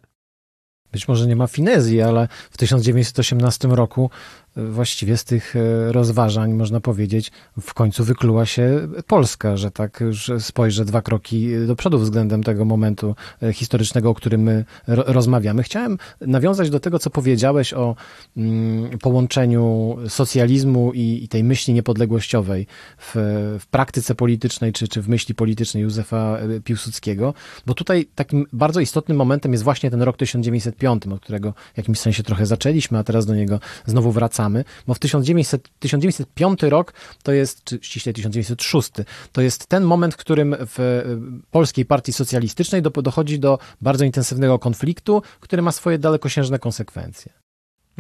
[0.91, 4.09] Być może nie ma finezji, ale w 1918 roku
[4.55, 7.31] właściwie z tych e, rozważań, można powiedzieć,
[7.61, 12.65] w końcu wykluła się Polska, że tak już spojrzę dwa kroki do przodu względem tego
[12.65, 15.63] momentu e, historycznego, o którym my rozmawiamy.
[15.63, 17.95] Chciałem nawiązać do tego, co powiedziałeś o
[18.37, 23.11] mm, połączeniu socjalizmu i, i, tej myśli niepodległościowej w,
[23.59, 27.33] w praktyce politycznej, czy, czy w myśli politycznej Józefa e, Piłsudskiego,
[27.65, 31.99] bo tutaj takim bardzo istotnym momentem jest właśnie ten rok 1905, od którego w jakimś
[31.99, 36.93] sensie trochę zaczęliśmy, a teraz do niego znowu wracamy wracamy, bo w 1900, 1905 rok
[37.23, 38.91] to jest, czy ściśle 1906,
[39.31, 44.05] to jest ten moment, w którym w y, Polskiej Partii Socjalistycznej do, dochodzi do bardzo
[44.05, 47.33] intensywnego konfliktu, który ma swoje dalekosiężne konsekwencje.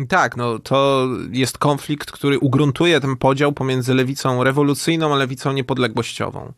[0.07, 6.53] Tak, no to jest konflikt, który ugruntuje ten podział pomiędzy lewicą rewolucyjną a lewicą niepodległościową.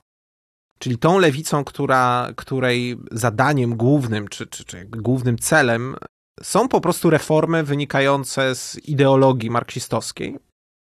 [0.79, 5.95] Czyli tą lewicą, która, której zadaniem głównym, czy, czy, czy głównym celem
[6.43, 10.37] są po prostu reformy wynikające z ideologii marksistowskiej.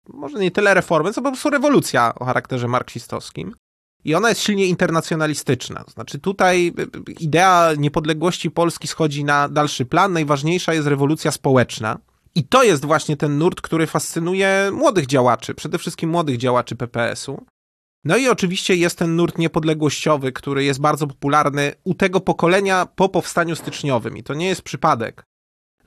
[0.08, 3.56] Może nie tyle reformy, co po prostu rewolucja o charakterze marksistowskim.
[4.04, 5.84] I ona jest silnie internacjonalistyczna.
[5.94, 6.74] Znaczy tutaj
[7.20, 10.14] idea niepodległości Polski schodzi na dalszy plan.
[10.14, 11.98] Najważniejsza jest rewolucja społeczna.
[12.36, 17.46] I to jest właśnie ten nurt, który fascynuje młodych działaczy, przede wszystkim młodych działaczy PPS-u.
[18.04, 23.10] No i oczywiście jest ten nurt niepodległościowy, który jest bardzo popularny u tego pokolenia po
[23.10, 24.18] powstaniu styczniowym.
[24.18, 25.24] I to nie jest przypadek,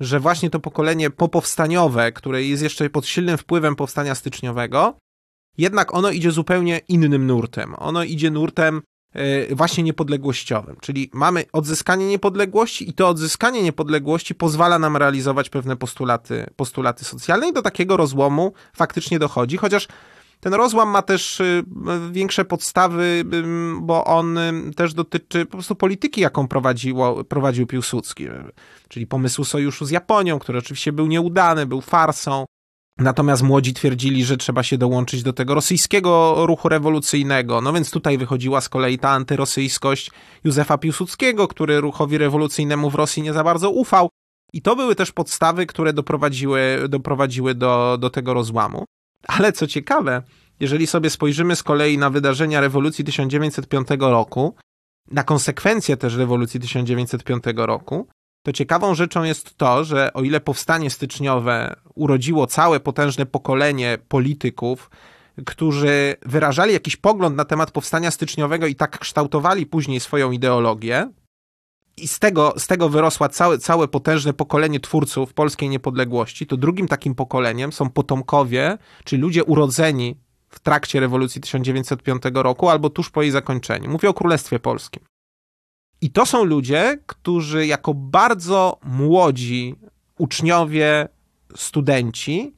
[0.02, 4.94] że właśnie to pokolenie popowstaniowe, które jest jeszcze pod silnym wpływem powstania styczniowego,
[5.58, 7.74] jednak ono idzie zupełnie innym nurtem.
[7.78, 14.78] Ono idzie nurtem e, właśnie niepodległościowym, czyli mamy odzyskanie niepodległości i to odzyskanie niepodległości pozwala
[14.78, 19.88] nam realizować pewne postulaty, postulaty socjalne i do takiego rozłomu faktycznie dochodzi, chociaż
[20.42, 21.64] ten rozłam ma też y,
[22.10, 23.24] większe podstawy,
[23.80, 24.38] bo on
[24.76, 28.26] też dotyczy po prostu polityki, jaką prowadziło, prowadził Piłsudski,
[28.88, 32.44] czyli pomysłu sojuszu z Japonią, który oczywiście był nieudany, był farsą.
[32.98, 37.60] Natomiast młodzi twierdzili, że trzeba się dołączyć do tego rosyjskiego ruchu rewolucyjnego.
[37.60, 40.10] No więc tutaj wychodziła z kolei ta antyrosyjskość
[40.44, 44.08] Józefa Piłsudskiego, który ruchowi rewolucyjnemu w Rosji nie za bardzo ufał.
[44.52, 48.84] I to były też podstawy, które doprowadziły, doprowadziły do, do tego rozłamu.
[49.28, 50.22] Ale co ciekawe,
[50.60, 54.54] jeżeli sobie spojrzymy z kolei na wydarzenia rewolucji 1905 roku,
[55.10, 58.08] na konsekwencje też rewolucji 1905 roku,
[58.42, 64.90] to ciekawą rzeczą jest to, że o ile powstanie styczniowe urodziło całe potężne pokolenie polityków,
[65.46, 71.08] którzy wyrażali jakiś pogląd na temat powstania styczniowego i tak kształtowali później swoją ideologię,
[71.96, 76.88] i z tego, z tego wyrosła całe, całe potężne pokolenie twórców polskiej niepodległości, to drugim
[76.88, 80.16] takim pokoleniem są potomkowie, czyli ludzie urodzeni
[80.48, 83.90] w trakcie rewolucji 1905 roku albo tuż po jej zakończeniu.
[83.90, 85.02] Mówię o Królestwie Polskim.
[86.00, 89.74] I to są ludzie, którzy jako bardzo młodzi
[90.18, 91.08] uczniowie,
[91.56, 92.54] studenci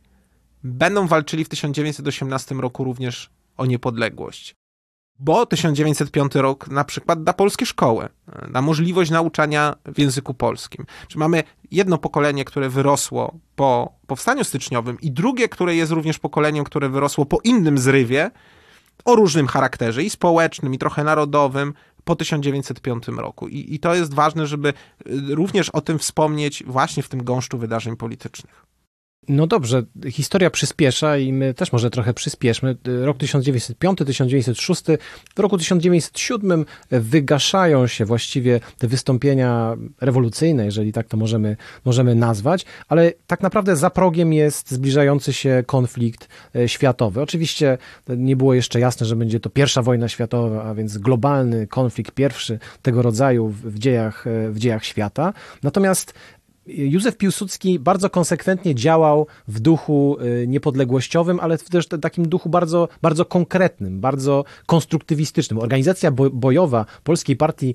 [0.64, 4.54] będą walczyli w 1918 roku również o niepodległość.
[5.18, 8.08] Bo 1905 rok na przykład da polskie szkoły,
[8.50, 10.86] da możliwość nauczania w języku polskim.
[11.08, 16.64] Czy mamy jedno pokolenie, które wyrosło po powstaniu styczniowym i drugie, które jest również pokoleniem,
[16.64, 18.30] które wyrosło po innym zrywie,
[19.04, 21.74] o różnym charakterze i społecznym, i trochę narodowym,
[22.04, 23.48] po 1905 roku.
[23.48, 24.74] I, I to jest ważne, żeby y,
[25.34, 28.66] również o tym wspomnieć właśnie w tym gąszczu wydarzeń politycznych.
[29.28, 32.76] No dobrze, historia przyspiesza i my też może trochę przyspieszmy.
[33.02, 34.82] Rok 1905, 1906,
[35.36, 42.64] w roku 1907 wygaszają się właściwie te wystąpienia rewolucyjne, jeżeli tak to możemy, możemy nazwać,
[42.88, 47.22] ale tak naprawdę za progiem jest zbliżający się konflikt e, światowy.
[47.22, 52.14] Oczywiście nie było jeszcze jasne, że będzie to pierwsza wojna światowa, a więc globalny konflikt
[52.14, 55.32] pierwszy tego rodzaju w dziejach, e, w dziejach świata.
[55.62, 56.14] Natomiast
[56.66, 62.88] Józef Piłsudski bardzo konsekwentnie działał w duchu y, niepodległościowym, ale też w takim duchu bardzo,
[63.02, 65.58] bardzo konkretnym, bardzo konstruktywistycznym.
[65.58, 67.74] Organizacja bojowa Polskiej Partii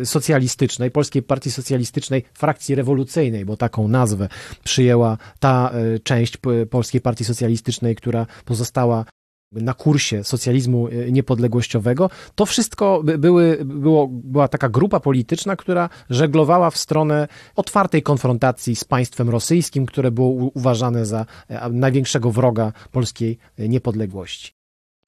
[0.00, 4.28] y, Socjalistycznej, Polskiej Partii Socjalistycznej Frakcji Rewolucyjnej, bo taką nazwę
[4.64, 6.36] przyjęła ta y, część
[6.70, 9.04] Polskiej Partii Socjalistycznej, która pozostała
[9.52, 16.70] na kursie socjalizmu e, niepodległościowego, to wszystko były, było, była taka grupa polityczna, która żeglowała
[16.70, 23.38] w stronę otwartej konfrontacji z państwem rosyjskim, które było uważane za e, największego wroga polskiej
[23.58, 24.52] e, niepodległości.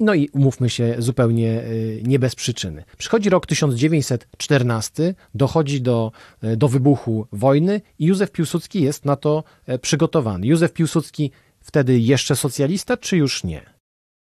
[0.00, 1.62] No i umówmy się zupełnie
[2.02, 2.84] nie bez przyczyny.
[2.98, 6.12] Przychodzi rok 1914, dochodzi do,
[6.56, 9.44] do wybuchu wojny i Józef Piłsudski jest na to
[9.80, 10.46] przygotowany.
[10.46, 13.79] Józef Piłsudski wtedy jeszcze socjalista, czy już nie?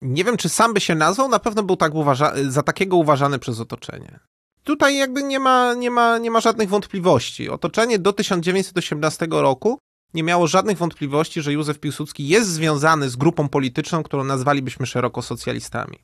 [0.03, 3.39] Nie wiem, czy sam by się nazwał, na pewno był tak uważa- za takiego uważany
[3.39, 4.21] przez otoczenie.
[4.65, 7.49] Tutaj jakby nie ma, nie, ma, nie ma żadnych wątpliwości.
[7.49, 9.79] Otoczenie do 1918 roku
[10.15, 15.23] nie miało żadnych wątpliwości, że Józef Piłsudski jest związany z grupą polityczną, którą nazwalibyśmy szeroko
[15.23, 15.99] socjalistami.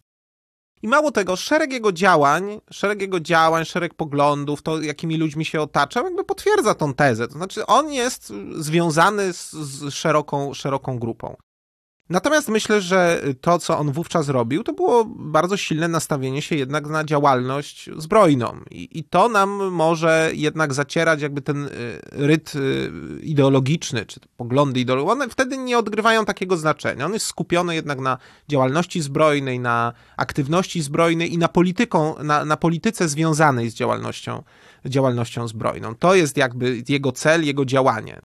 [0.83, 5.61] I mało tego, szereg jego działań, szereg jego działań, szereg poglądów, to jakimi ludźmi się
[5.61, 7.29] otaczał, jakby potwierdza tą tezę.
[7.29, 11.37] To znaczy, on jest związany z, z szeroką, szeroką grupą.
[12.11, 16.87] Natomiast myślę, że to, co on wówczas robił, to było bardzo silne nastawienie się jednak
[16.87, 18.61] na działalność zbrojną.
[18.71, 21.71] I, i to nam może jednak zacierać jakby ten y,
[22.13, 22.91] ryt y,
[23.23, 25.13] ideologiczny, czy poglądy ideologiczne.
[25.13, 27.07] One wtedy nie odgrywają takiego znaczenia.
[27.07, 28.19] On jest skupiony jednak na
[28.49, 34.43] działalności zbrojnej, na aktywności zbrojnej i na, polityką, na, na polityce związanej z działalnością,
[34.87, 35.95] działalnością zbrojną.
[35.95, 38.21] To jest jakby jego cel, jego działanie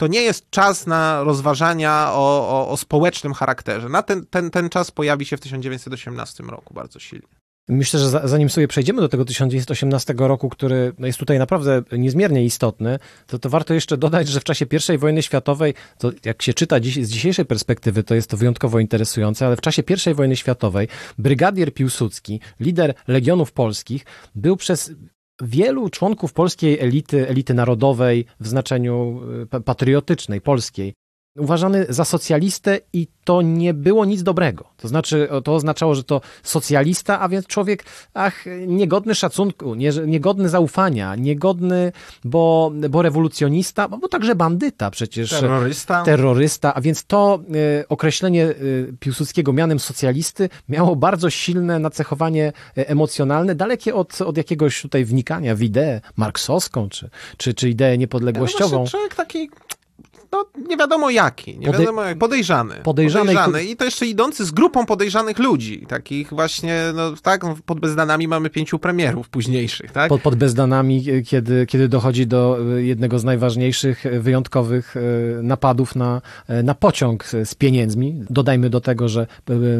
[0.00, 3.88] to nie jest czas na rozważania o, o, o społecznym charakterze.
[3.88, 7.28] Na ten, ten, ten czas pojawi się w 1918 roku bardzo silnie.
[7.68, 12.98] Myślę, że zanim sobie przejdziemy do tego 1918 roku, który jest tutaj naprawdę niezmiernie istotny,
[13.26, 16.80] to, to warto jeszcze dodać, że w czasie I wojny światowej, to jak się czyta
[16.80, 20.88] dziś, z dzisiejszej perspektywy, to jest to wyjątkowo interesujące, ale w czasie I wojny światowej
[21.18, 24.92] brygadier Piłsudski, lider Legionów Polskich, był przez
[25.42, 29.20] wielu członków polskiej elity, elity narodowej w znaczeniu
[29.52, 30.94] e, patriotycznej, polskiej,
[31.36, 34.64] uważany za socjalistę i to nie było nic dobrego.
[34.76, 40.48] To znaczy, to oznaczało, że to socjalista, a więc człowiek, ach, niegodny szacunku, nie, niegodny
[40.48, 41.92] zaufania, niegodny,
[42.24, 45.30] bo, bo rewolucjonista, bo także bandyta przecież.
[45.30, 46.02] Terrorysta.
[46.02, 47.40] Terrorysta, a więc to
[47.80, 48.54] e, określenie e,
[49.00, 55.54] Piłsudskiego mianem socjalisty miało bardzo silne nacechowanie e, emocjonalne, dalekie od, od jakiegoś tutaj wnikania
[55.54, 58.80] w ideę marksowską, czy, czy, czy ideę niepodległościową.
[58.80, 59.50] Ja, człowiek taki
[60.32, 62.74] no nie wiadomo jaki, nie Podej wiadomo jak, podejrzany.
[62.82, 63.24] Podejrzany.
[63.24, 63.64] podejrzany.
[63.64, 68.50] I to jeszcze idący z grupą podejrzanych ludzi, takich właśnie, no tak, pod bezdanami mamy
[68.50, 70.08] pięciu premierów późniejszych, tak?
[70.08, 75.00] Pod, pod bezdanami, kiedy, kiedy dochodzi do e, jednego z najważniejszych, e, wyjątkowych e,
[75.42, 76.22] napadów na,
[76.62, 78.24] na pociąg z pieniędzmi.
[78.30, 79.26] Dodajmy do tego, że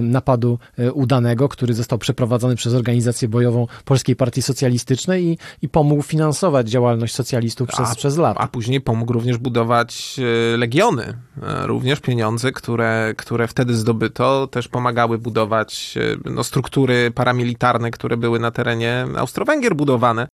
[0.01, 0.59] napadu
[0.95, 7.15] udanego, który został przeprowadzony przez organizację bojową Polskiej Partii Socjalistycznej i, i pomógł finansować działalność
[7.15, 8.41] socjalistów przez, a, przez lata.
[8.41, 10.21] A później pomógł również budować
[10.57, 11.05] legiony,
[11.43, 18.17] e, również pieniądze, które, które wtedy zdobyto, też pomagały budować e, no, struktury paramilitarne, które
[18.17, 20.29] były na terenie Austro-Węgier budowane.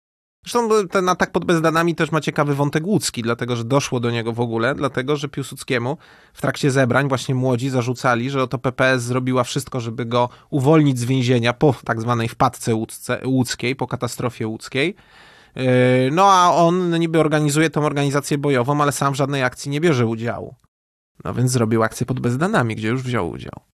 [0.44, 4.32] Zresztą ten atak pod Bezdanami też ma ciekawy wątek łódzki, dlatego że doszło do niego
[4.32, 5.96] w ogóle, dlatego że Piłsudskiemu
[6.32, 11.04] w trakcie zebrań właśnie młodzi zarzucali, że oto PPS zrobiła wszystko, żeby go uwolnić z
[11.04, 12.72] więzienia po tak zwanej wpadce
[13.24, 14.96] łódzkiej, po katastrofie łódzkiej.
[15.56, 15.64] Yy,
[16.12, 20.06] no a on niby organizuje tą organizację bojową, ale sam w żadnej akcji nie bierze
[20.06, 20.54] udziału.
[21.24, 23.73] No więc zrobił akcję pod Bezdanami, gdzie już wziął udział.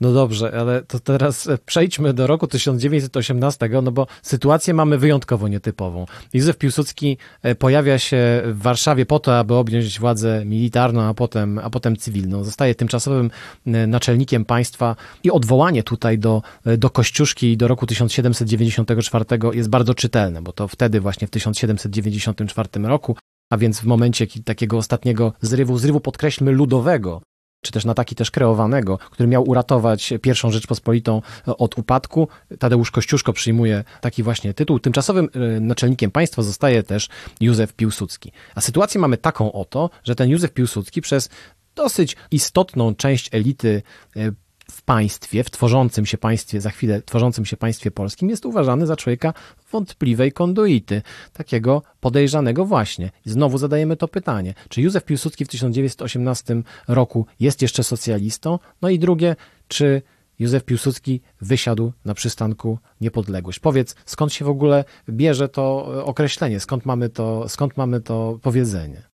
[0.00, 6.06] No dobrze, ale to teraz przejdźmy do roku 1918, no bo sytuację mamy wyjątkowo nietypową.
[6.32, 11.58] Józef Piłsudski e, pojawia się w Warszawie po to, aby objąć władzę militarną, a potem,
[11.58, 12.44] a potem cywilną.
[12.44, 13.30] Zostaje tymczasowym
[13.66, 19.94] e, naczelnikiem państwa i odwołanie tutaj do, e, do Kościuszki do roku 1794 jest bardzo
[19.94, 23.16] czytelne, bo to wtedy właśnie w 1794 roku
[23.50, 27.22] a więc w momencie takiego ostatniego zrywu, zrywu podkreślmy ludowego,
[27.62, 32.28] czy też na taki też kreowanego, który miał uratować pierwszą Rzeczpospolitą e, od upadku.
[32.58, 34.78] Tadeusz Kościuszko przyjmuje taki właśnie tytuł.
[34.78, 37.08] Tymczasowym e, naczelnikiem państwa zostaje też
[37.40, 38.32] Józef Piłsudski.
[38.54, 41.28] A sytuację mamy taką oto, że ten Józef Piłsudski przez
[41.74, 43.82] dosyć istotną część elity
[44.16, 44.32] e,
[44.70, 48.96] w państwie, w tworzącym się państwie, za chwilę tworzącym się państwie polskim, jest uważany za
[48.96, 49.34] człowieka
[49.72, 51.02] wątpliwej konduity,
[51.32, 53.10] takiego podejrzanego właśnie.
[53.26, 58.58] I znowu zadajemy to pytanie, czy Józef Piłsudski w 1918 roku jest jeszcze socjalistą?
[58.82, 59.36] No i drugie,
[59.68, 60.02] czy
[60.38, 63.58] Józef Piłsudski wysiadł na przystanku Niepodległość.
[63.58, 69.07] Powiedz, skąd się w ogóle bierze to określenie, skąd mamy to, skąd mamy to powiedzenie?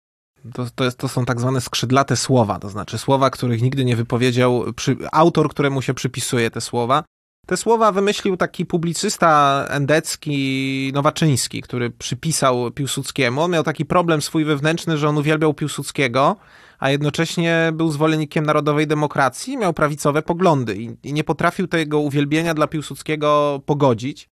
[0.53, 3.95] To, to, jest, to są tak zwane skrzydlate słowa, to znaczy słowa, których nigdy nie
[3.95, 7.03] wypowiedział przy, autor, któremu się przypisuje te słowa.
[7.47, 13.41] Te słowa wymyślił taki publicysta endecki Nowaczyński, który przypisał Piłsudskiemu.
[13.41, 16.35] On miał taki problem swój wewnętrzny, że on uwielbiał Piłsudskiego,
[16.79, 22.53] a jednocześnie był zwolennikiem narodowej demokracji, miał prawicowe poglądy i, i nie potrafił tego uwielbienia
[22.53, 24.29] dla Piłsudskiego pogodzić.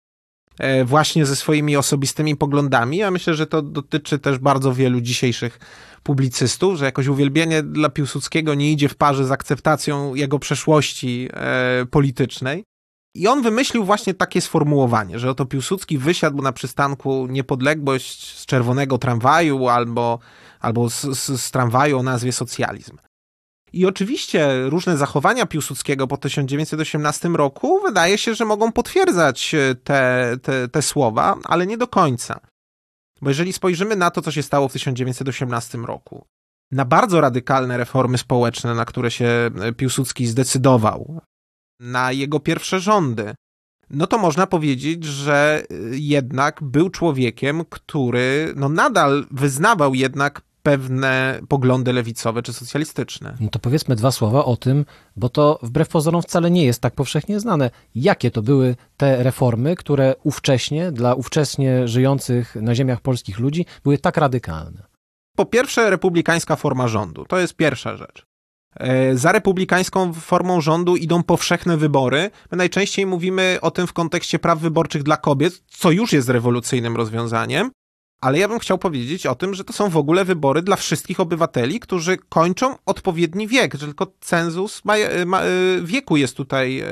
[0.59, 2.97] E, właśnie ze swoimi osobistymi poglądami.
[2.97, 5.59] Ja myślę, że to dotyczy też bardzo wielu dzisiejszych
[6.03, 11.87] publicystów, że jakoś uwielbienie dla Piłsudskiego nie idzie w parze z akceptacją jego przeszłości e,
[11.91, 12.65] politycznej.
[13.15, 18.99] I on wymyślił właśnie takie sformułowanie, że oto Piłsudski wysiadł na przystanku Niepodległość z czerwonego
[18.99, 20.19] tramwaju albo,
[20.61, 22.97] albo z, z, z tramwaju o nazwie socjalizm.
[23.77, 30.37] I oczywiście różne zachowania Piłsudskiego po 1918 roku wydaje się, że mogą potwierdzać e, te,
[30.43, 32.41] te, te słowa, ale nie do końca.
[33.23, 36.27] Bo jeżeli spojrzymy na to, co się stało w 1918 roku,
[36.71, 41.21] na bardzo radykalne reformy społeczne, na które się e, Piłsudski zdecydował,
[41.81, 43.35] na jego pierwsze rządy,
[43.91, 51.41] no to można powiedzieć, że e, jednak był człowiekiem, który no nadal wyznawał jednak pewne
[51.49, 53.37] poglądy lewicowe czy socjalistyczne.
[53.41, 54.85] No to powiedzmy dwa słowa o tym,
[55.17, 57.71] bo to wbrew pozorom wcale nie jest tak powszechnie znane.
[57.95, 63.99] Jakie to były te reformy, które ówcześnie, dla ówcześnie żyjących na ziemiach polskich ludzi, były
[63.99, 64.83] tak radykalne?
[65.37, 67.25] Po pierwsze, republikańska forma rządu.
[67.25, 68.27] To jest pierwsza rzecz.
[68.77, 72.31] E, za republikańską formą rządu idą powszechne wybory.
[72.51, 76.97] My najczęściej mówimy o tym w kontekście praw wyborczych dla kobiet, co już jest rewolucyjnym
[76.97, 77.71] rozwiązaniem,
[78.21, 81.21] ale ja bym chciał powiedzieć o tym, że to są w ogóle wybory dla wszystkich
[81.21, 84.95] obywateli, którzy kończą odpowiedni wiek, że tylko cenzus ma,
[85.27, 85.43] ma,
[85.83, 86.87] wieku jest tutaj e,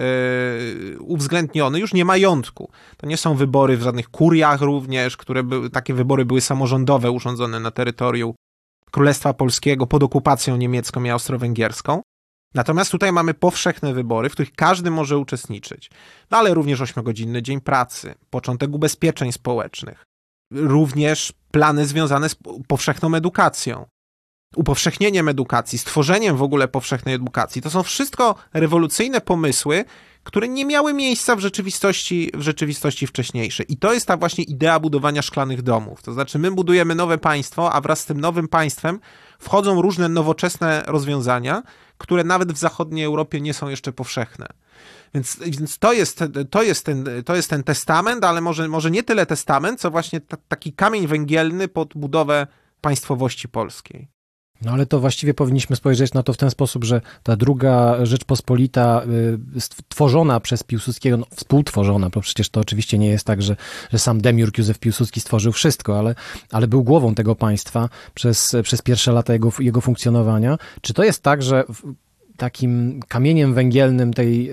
[0.99, 2.71] uwzględniony, już nie majątku.
[2.97, 7.71] To nie są wybory w żadnych kuriach również, które takie wybory były samorządowe, urządzone na
[7.71, 8.35] terytorium
[8.91, 12.03] Królestwa Polskiego pod okupacją niemiecką i austro-węgierską.
[12.55, 15.91] Natomiast tutaj mamy powszechne wybory, w których każdy może uczestniczyć.
[16.31, 20.05] No ale również 8-godzinny dzień pracy, początek ubezpieczeń społecznych,
[20.55, 22.37] również plany związane z
[22.69, 23.87] powszechną edukacją.
[24.57, 27.62] Upowszechnieniem edukacji, stworzeniem w ogóle powszechnej edukacji.
[27.62, 29.85] To są wszystko rewolucyjne pomysły,
[30.25, 33.73] które nie miały miejsca w rzeczywistości, w rzeczywistości wcześniejszej.
[33.73, 36.03] I to jest ta właśnie idea budowania szklanych domów.
[36.03, 39.01] To znaczy, my budujemy nowe państwo, a wraz z tym nowym państwem
[39.38, 41.62] wchodzą różne nowoczesne rozwiązania,
[41.99, 44.47] które nawet w zachodniej Europie nie są jeszcze powszechne.
[45.15, 49.03] Więc, więc to, jest, to, jest ten, to jest ten testament, ale może, może nie
[49.03, 52.47] tyle testament, co właśnie t- taki kamień węgielny pod budowę
[52.81, 54.09] państwowości polskiej.
[54.63, 59.03] No ale to właściwie powinniśmy spojrzeć na to w ten sposób, że ta druga Rzeczpospolita
[59.57, 63.57] y, tworzona przez Piłsudskiego, no, współtworzona, bo przecież to oczywiście nie jest tak, że,
[63.93, 66.15] że sam Demiurg Józef Piłsudski stworzył wszystko, ale,
[66.53, 70.59] ale był głową tego państwa przez, przez pierwsze lata jego, jego funkcjonowania.
[70.81, 71.65] Czy to jest tak, że
[72.37, 74.51] takim kamieniem węgielnym tej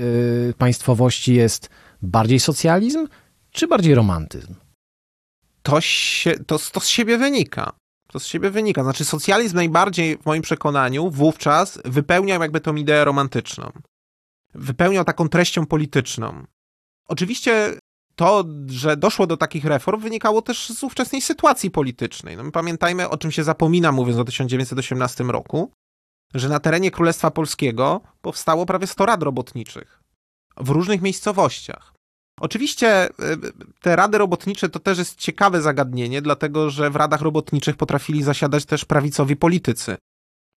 [0.50, 1.70] y, państwowości jest
[2.02, 3.08] bardziej socjalizm,
[3.52, 4.56] czy bardziej romantyzm?
[5.64, 7.74] To, się, to, to z siebie wynika.
[8.08, 8.84] To z siebie wynika.
[8.84, 13.72] Znaczy, socjalizm najbardziej, w moim przekonaniu, wówczas wypełniał jakby tą ideę romantyczną.
[14.54, 16.44] Wypełniał taką treścią polityczną.
[17.08, 17.74] Oczywiście
[18.16, 22.38] to, że doszło do takich reform, wynikało też z ówczesnej sytuacji politycznej.
[22.38, 25.72] No, pamiętajmy, o czym się zapomina, mówiąc o 1918 roku,
[26.34, 30.02] że na terenie Królestwa Polskiego powstało prawie 100 rad robotniczych
[30.58, 31.94] w różnych miejscowościach.
[32.40, 33.10] Oczywiście e,
[33.82, 38.66] te rady robotnicze to też jest ciekawe zagadnienie, dlatego że w radach robotniczych potrafili zasiadać
[38.66, 39.98] też prawicowi politycy.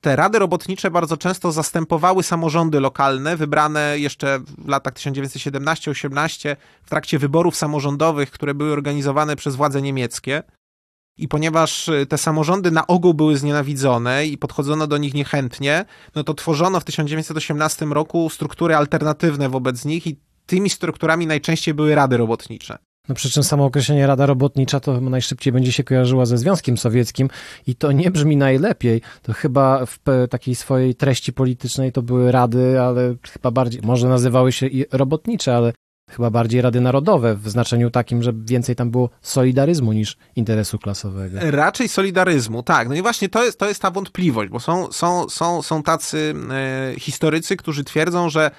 [0.01, 7.19] te rady robotnicze bardzo często zastępowały samorządy lokalne, wybrane jeszcze w latach 1917-18 w trakcie
[7.19, 10.43] wyborów samorządowych, które były organizowane przez władze niemieckie.
[11.17, 15.85] I ponieważ y, te samorządy na ogół były znienawidzone i podchodzono do nich niechętnie,
[16.15, 21.95] no to tworzono w 1918 roku struktury alternatywne wobec nich i tymi strukturami najczęściej były
[21.95, 22.77] rady robotnicze.
[23.09, 27.29] No przy czym samo określenie Rada Robotnicza to najszybciej będzie się kojarzyła ze Związkiem Sowieckim
[27.67, 29.01] i to nie brzmi najlepiej.
[29.21, 29.99] To chyba w
[30.29, 35.55] takiej swojej treści politycznej to były rady, ale chyba bardziej, może nazywały się i robotnicze,
[35.55, 35.73] ale
[36.13, 41.39] chyba bardziej Rady Narodowe w znaczeniu takim, że więcej tam było solidaryzmu niż interesu klasowego.
[41.41, 42.89] Raczej solidaryzmu, tak.
[42.89, 46.35] No i właśnie to jest, to jest ta wątpliwość, bo są, są, są, są tacy
[46.51, 48.51] e, historycy, którzy twierdzą, że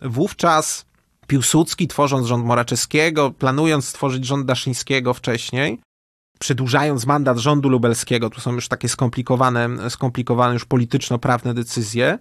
[0.00, 0.88] wówczas
[1.26, 5.80] Piłsudski, tworząc rząd Moraczewskiego, planując stworzyć rząd Daszyńskiego wcześniej,
[6.38, 12.18] przedłużając mandat rządu lubelskiego, tu są już takie skomplikowane, skomplikowane już polityczno-prawne decyzje,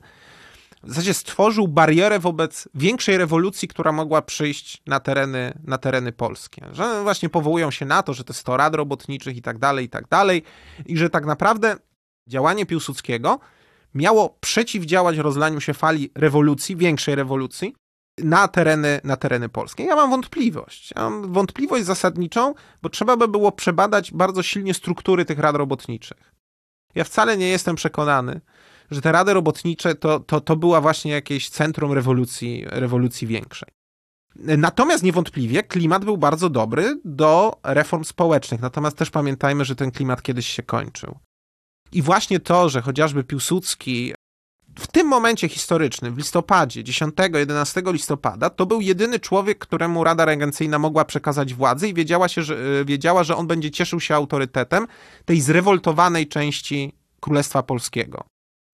[0.84, 6.66] w zasadzie stworzył barierę wobec większej rewolucji, która mogła przyjść na tereny, na tereny polskie.
[6.72, 9.90] Że właśnie powołują się na to, że to 100 rad robotniczych i tak dalej, i
[9.90, 10.44] tak dalej,
[10.86, 11.76] i że tak naprawdę
[12.28, 13.40] działanie Piłsudskiego
[13.94, 17.76] miało przeciwdziałać rozlaniu się fali rewolucji, większej rewolucji,
[18.18, 19.84] na tereny, na tereny polskie.
[19.84, 20.94] Ja mam wątpliwość.
[20.96, 26.34] Ja mam wątpliwość zasadniczą, bo trzeba by było przebadać bardzo silnie struktury tych rad robotniczych.
[26.96, 28.42] Ja wcale nie jestem przekonany,
[28.92, 33.70] że te rady robotnicze to, to, to była właśnie jakieś centrum rewolucji, rewolucji większej.
[34.36, 38.62] Natomiast niewątpliwie klimat był bardzo dobry do reform społecznych.
[38.62, 41.18] Natomiast też pamiętajmy, że ten klimat kiedyś się kończył.
[41.92, 44.14] I właśnie to, że chociażby Piłsudski
[44.80, 50.80] w tym momencie historycznym, w listopadzie, 10-11 listopada, to był jedyny człowiek, któremu Rada Regencyjna
[50.80, 54.88] mogła przekazać władzę i wiedziała, się, że, e, wiedziała, że on będzie cieszył się autorytetem
[55.26, 58.24] tej zrewoltowanej części Królestwa Polskiego.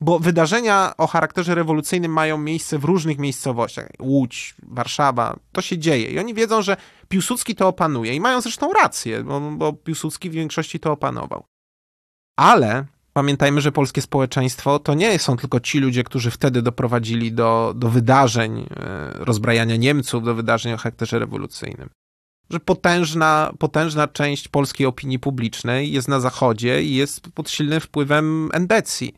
[0.03, 3.89] Bo wydarzenia o charakterze rewolucyjnym mają miejsce w różnych miejscowościach.
[3.99, 6.09] Łódź, Warszawa, to się dzieje.
[6.09, 6.77] I oni wiedzą, że
[7.07, 8.15] Piłsudski to opanuje.
[8.15, 11.43] I mają zresztą rację, bo, bo Piłsudski w większości to opanował.
[12.39, 17.73] Ale Pamiętajmy, że polskie społeczeństwo to nie są tylko ci ludzie, którzy wtedy doprowadzili do,
[17.75, 18.65] do wydarzeń e,
[19.13, 21.89] rozbrajania Niemców, do wydarzeń o charakterze rewolucyjnym.
[22.49, 28.49] Że potężna, potężna część polskiej opinii publicznej jest na zachodzie i jest pod silnym wpływem
[28.53, 29.15] endecji.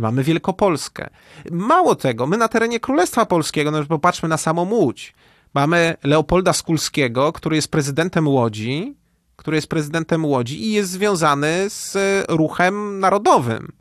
[0.00, 1.10] Mamy Wielkopolskę.
[1.50, 5.14] Mało tego, my na terenie Królestwa Polskiego, no popatrzmy na samą Łódź.
[5.54, 8.96] Mamy Leopolda Skulskiego, który jest prezydentem Łodzi,
[9.36, 11.96] który jest prezydentem Łodzi i jest związany z
[12.28, 13.72] ruchem narodowym.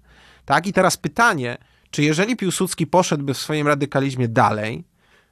[0.45, 0.67] Tak?
[0.67, 1.57] I teraz pytanie,
[1.91, 4.83] czy jeżeli Piłsudski poszedłby w swoim radykalizmie dalej,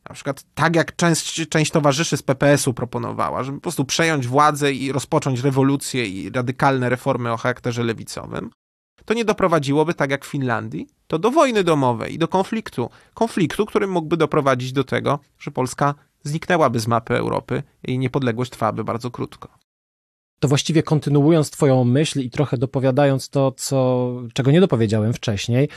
[0.09, 4.73] na przykład tak jak część, część towarzyszy z PPS-u proponowała, żeby po prostu przejąć władzę
[4.73, 8.49] i rozpocząć rewolucję i radykalne reformy o charakterze lewicowym,
[9.05, 12.89] to nie doprowadziłoby, tak jak w Finlandii, to do wojny domowej i do konfliktu.
[13.13, 18.83] Konfliktu, który mógłby doprowadzić do tego, że Polska zniknęłaby z mapy Europy i niepodległość trwałaby
[18.83, 19.49] bardzo krótko
[20.39, 25.69] to właściwie kontynuując Twoją myśl i trochę dopowiadając to, co, czego nie dopowiedziałem wcześniej,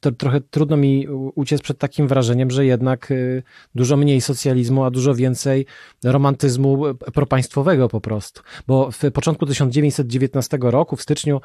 [0.00, 3.42] to trochę trudno mi uciec przed takim wrażeniem, że jednak y,
[3.74, 5.66] dużo mniej socjalizmu, a dużo więcej
[6.04, 6.82] romantyzmu
[7.14, 8.42] propaństwowego po prostu.
[8.66, 11.40] Bo w początku 1919 roku, w styczniu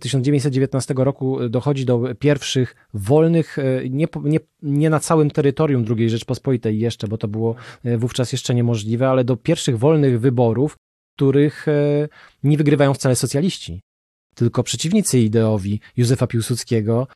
[0.00, 6.10] 1919 y, roku dochodzi do pierwszych wolnych, y, nie, nie, nie na całym terytorium II
[6.10, 7.54] Rzeczpospolitej jeszcze, bo to było
[7.98, 10.76] wówczas jeszcze niemożliwe, ale do pierwszych wolnych wyborów
[11.16, 12.08] których e,
[12.42, 13.80] nie wygrywają wcale socjaliści,
[14.34, 17.06] tylko przeciwnicy ideowi Józefa Piłsudskiego,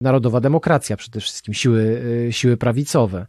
[0.00, 3.26] narodowa demokracja przede wszystkim, siły, e, siły prawicowe.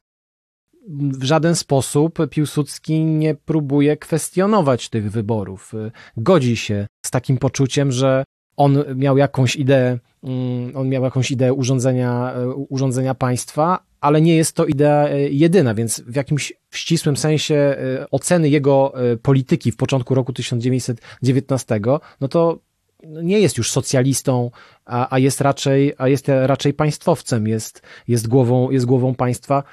[0.92, 5.74] W żaden sposób Piłsudski nie próbuje kwestionować tych wyborów.
[5.74, 8.24] E, godzi się z takim poczuciem, że
[8.58, 12.34] on miał jakąś ideę, mm, on miał jakąś ideę urządzenia,
[12.70, 18.06] urządzenia państwa, ale nie jest to idea e, jedyna, więc w jakimś ścisłym sensie e,
[18.12, 21.80] oceny jego e, polityki w początku roku 1919,
[22.22, 22.60] no to
[23.04, 24.52] nie jest już socjalistą,
[24.86, 29.64] a, a, jest raczej, a jest raczej państwowcem, jest, jest, głową, jest głową państwa,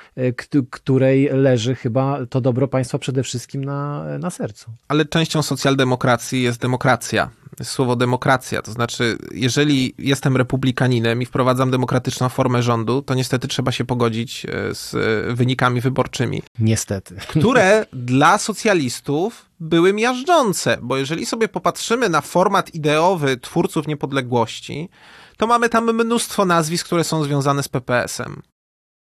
[0.70, 4.70] której leży chyba to dobro państwa przede wszystkim na, na sercu.
[4.88, 7.30] Ale częścią socjaldemokracji jest demokracja
[7.64, 8.62] słowo demokracja.
[8.62, 14.46] To znaczy, jeżeli jestem republikaninem i wprowadzam demokratyczną formę rządu, to niestety trzeba się pogodzić
[14.46, 16.42] e, z e, wynikami wyborczymi.
[16.58, 17.14] Niestety.
[17.28, 24.88] Które dla socjalistów były miażdżące, bo jeżeli sobie popatrzymy na format ideowy twórców niepodległości,
[25.36, 28.42] to mamy tam mnóstwo nazwisk, które są związane z PPS-em.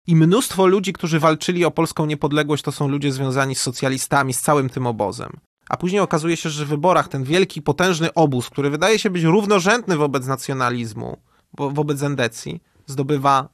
[0.07, 4.41] I mnóstwo ludzi, którzy walczyli o polską niepodległość, to są ludzie związani z socjalistami, z
[4.41, 5.41] całym tym obozem
[5.71, 9.23] a później okazuje się, że w wyborach ten wielki, potężny obóz, który wydaje się być
[9.23, 11.17] równorzędny wobec nacjonalizmu,
[11.59, 13.49] wobec endecji zdobywa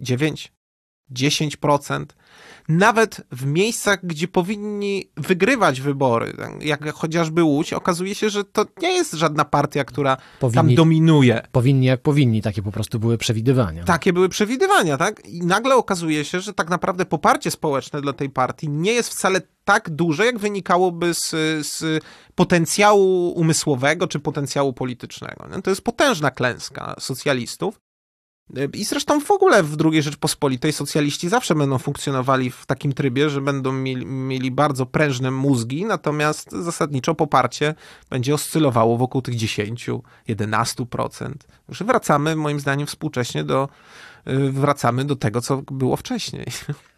[0.00, 0.52] 9,
[1.14, 2.04] 10%,
[2.68, 8.94] nawet w miejscach, gdzie powinni wygrywać wybory, jak chociażby Łódź, okazuje się, że to nie
[8.94, 11.46] jest żadna partia, która powinni, tam dominuje.
[11.52, 13.84] Powinni jak powinni, takie po prostu były przewidywania.
[13.84, 15.26] Takie były przewidywania, tak?
[15.26, 19.40] I nagle okazuje się, że tak naprawdę poparcie społeczne dla tej partii nie jest wcale
[19.64, 21.30] tak duże, jak wynikałoby z,
[21.66, 25.46] z potencjału umysłowego czy potencjału politycznego.
[25.64, 27.80] To jest potężna klęska socjalistów.
[28.74, 33.40] I zresztą w ogóle w II Rzeczpospolitej socjaliści zawsze będą funkcjonowali w takim trybie, że
[33.40, 37.74] będą mieli, mieli bardzo prężne mózgi, natomiast zasadniczo poparcie
[38.10, 41.32] będzie oscylowało wokół tych 10-11%.
[41.68, 43.68] Już wracamy moim zdaniem współcześnie do,
[44.28, 46.46] y, wracamy do tego, co było wcześniej.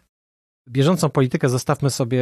[0.69, 2.21] Bieżącą politykę zostawmy sobie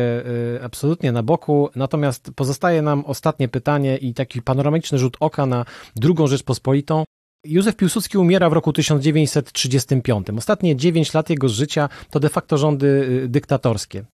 [0.55, 5.65] y, absolutnie na boku, natomiast pozostaje nam ostatnie pytanie i taki panoramiczny rzut oka na
[5.95, 7.03] drugą Rzeczpospolitą.
[7.45, 10.27] Józef Piłsudski umiera w roku 1935.
[10.37, 12.87] Ostatnie 9 lat jego życia to de facto rządy
[13.25, 14.05] y, dyktatorskie.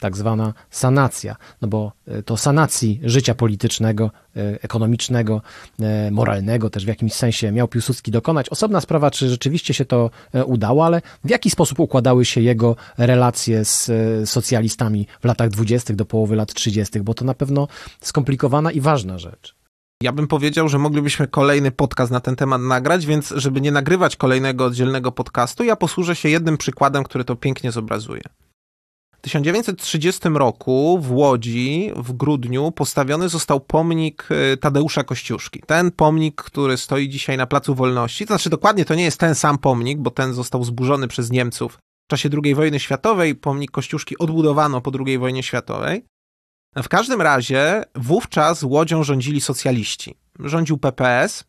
[0.00, 5.42] Tak zwana sanacja, no bo y, to sanacji życia politycznego, y, ekonomicznego,
[6.10, 8.48] moralnego też w jakimś sensie miał Piłsudski dokonać.
[8.48, 10.10] Osobna sprawa, czy rzeczywiście się to
[10.46, 13.90] udało, ale w jaki sposób układały się jego relacje z
[14.30, 15.94] socjalistami w latach 20.
[15.94, 17.68] do połowy lat 30., bo to na pewno
[18.00, 19.57] skomplikowana i ważna rzecz.
[20.02, 24.16] Ja bym powiedział, że moglibyśmy kolejny podcast na ten temat nagrać, więc żeby nie nagrywać
[24.16, 28.22] kolejnego oddzielnego podcastu, ja posłużę się jednym przykładem, który to pięknie zobrazuje.
[29.16, 35.62] W 1930 roku w Łodzi w grudniu postawiony został pomnik y, Tadeusza Kościuszki.
[35.66, 39.34] Ten pomnik, który stoi dzisiaj na Placu Wolności, to znaczy dokładnie to nie jest ten
[39.34, 41.78] sam pomnik, bo ten został zburzony przez Niemców
[42.08, 43.34] w czasie II wojny światowej.
[43.34, 46.04] Pomnik Kościuszki odbudowano po II wojnie światowej.
[46.76, 50.16] W każdym razie wówczas Łodzią rządzili socjaliści.
[50.38, 51.44] Rządził PPS.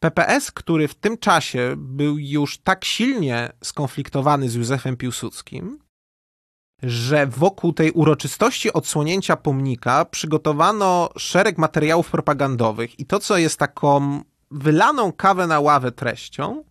[0.00, 5.78] PPS, który w tym czasie był już tak silnie skonfliktowany z Józefem Piłsudskim,
[6.82, 14.20] że wokół tej uroczystości odsłonięcia pomnika przygotowano szereg materiałów propagandowych i to, co jest taką
[14.50, 16.64] wylaną kawę na ławę treścią,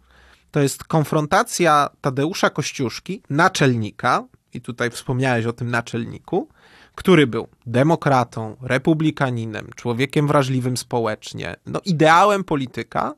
[0.51, 4.23] to jest konfrontacja Tadeusza Kościuszki, naczelnika,
[4.53, 6.47] i tutaj wspomniałeś o tym naczelniku,
[6.95, 13.15] który był demokratą, republikaninem, człowiekiem wrażliwym społecznie, no ideałem polityka,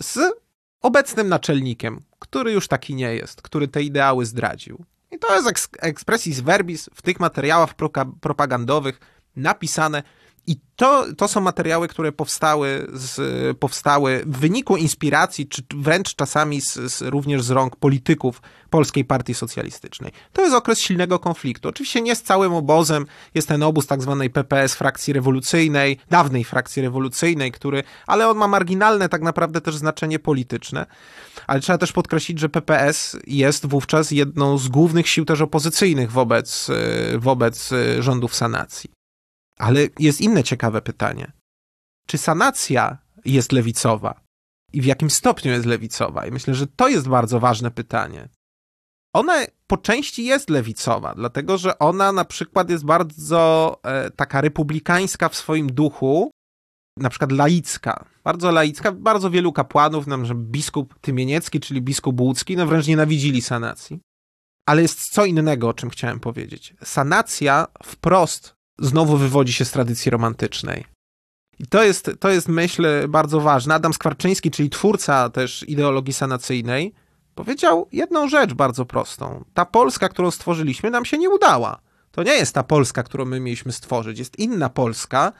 [0.00, 0.18] z
[0.80, 4.84] obecnym naczelnikiem, który już taki nie jest, który te ideały zdradził.
[5.10, 7.74] I to jest expressis verbis w tych materiałach
[8.20, 9.00] propagandowych
[9.36, 10.02] napisane
[10.46, 16.60] i to, to są materiały, które powstały, z, powstały w wyniku inspiracji, czy wręcz czasami
[16.60, 20.12] z, z, również z rąk polityków Polskiej Partii Socjalistycznej.
[20.32, 21.68] To jest okres silnego konfliktu.
[21.68, 26.82] Oczywiście nie z całym obozem, jest ten obóz tak zwanej PPS, frakcji rewolucyjnej, dawnej frakcji
[26.82, 30.86] rewolucyjnej, który, ale on ma marginalne tak naprawdę też znaczenie polityczne.
[31.46, 36.68] Ale trzeba też podkreślić, że PPS jest wówczas jedną z głównych sił też opozycyjnych wobec,
[37.18, 39.03] wobec rządów sanacji.
[39.58, 41.32] Ale jest inne ciekawe pytanie.
[42.06, 44.20] Czy sanacja jest lewicowa?
[44.72, 46.26] I w jakim stopniu jest lewicowa?
[46.26, 48.28] I myślę, że to jest bardzo ważne pytanie.
[49.14, 49.34] Ona
[49.66, 55.36] po części jest lewicowa, dlatego że ona na przykład jest bardzo e, taka republikańska w
[55.36, 56.30] swoim duchu,
[56.98, 62.56] na przykład laicka, bardzo laicka, bardzo wielu kapłanów, nam, że biskup Tymieniecki, czyli biskup Łódzki,
[62.56, 64.00] no wręcz nienawidzili sanacji.
[64.68, 66.74] Ale jest co innego, o czym chciałem powiedzieć.
[66.84, 70.84] Sanacja wprost znowu wywodzi się z tradycji romantycznej.
[71.58, 73.74] I to jest, to jest myśl bardzo ważna.
[73.74, 76.94] Adam Skwarczyński, czyli twórca też ideologii sanacyjnej,
[77.34, 79.44] powiedział jedną rzecz bardzo prostą.
[79.54, 81.80] Ta Polska, którą stworzyliśmy, nam się nie udała.
[82.10, 84.18] To nie jest ta Polska, którą my mieliśmy stworzyć.
[84.18, 85.32] Jest inna Polska,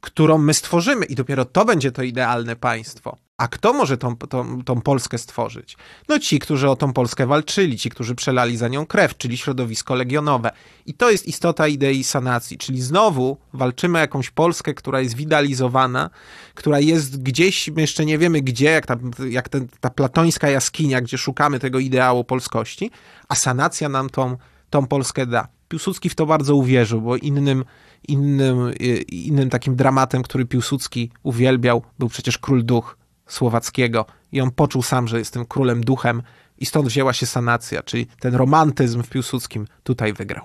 [0.00, 3.16] którą my stworzymy i dopiero to będzie to idealne państwo.
[3.36, 5.76] A kto może tą, tą, tą Polskę stworzyć?
[6.08, 9.94] No ci, którzy o tą Polskę walczyli, ci, którzy przelali za nią krew, czyli środowisko
[9.94, 10.50] legionowe.
[10.86, 16.10] I to jest istota idei sanacji, czyli znowu walczymy o jakąś Polskę, która jest widalizowana,
[16.54, 18.96] która jest gdzieś, my jeszcze nie wiemy gdzie, jak ta,
[19.28, 22.90] jak ten, ta platońska jaskinia, gdzie szukamy tego ideału polskości,
[23.28, 24.36] a sanacja nam tą,
[24.70, 25.48] tą Polskę da.
[25.68, 27.64] Piłsudski w to bardzo uwierzył, bo innym,
[28.08, 28.72] innym,
[29.08, 35.08] innym takim dramatem, który Piłsudski uwielbiał, był przecież Król Duch Słowackiego i on poczuł sam,
[35.08, 36.22] że jest tym królem duchem
[36.58, 40.44] i stąd wzięła się sanacja, czyli ten romantyzm w Piłsudskim tutaj wygrał.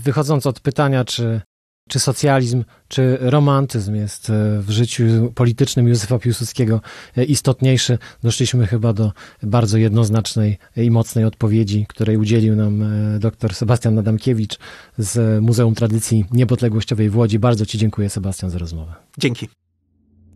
[0.00, 1.40] Wychodząc od pytania, czy,
[1.88, 6.80] czy socjalizm, czy romantyzm jest e, w życiu politycznym Józefa Piłsudskiego
[7.16, 9.12] e, istotniejszy, doszliśmy chyba do
[9.42, 14.58] bardzo jednoznacznej i mocnej odpowiedzi, której udzielił nam e, dr Sebastian Nadamkiewicz
[14.98, 17.38] z Muzeum Tradycji Niepodległościowej w Łodzi.
[17.38, 18.94] Bardzo Ci dziękuję, Sebastian, za rozmowę.
[19.18, 19.48] Dzięki.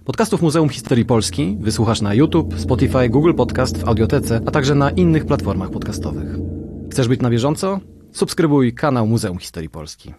[0.04, 4.90] Podcastów Muzeum Historii Polski wysłuchasz na YouTube, Spotify, Google Podcast, w Audiotece, a także na
[4.90, 6.36] innych platformach podcastowych.
[6.90, 7.80] Chcesz być na bieżąco?
[8.12, 10.14] Subskrybuj kanał Muzeum Historii Polski.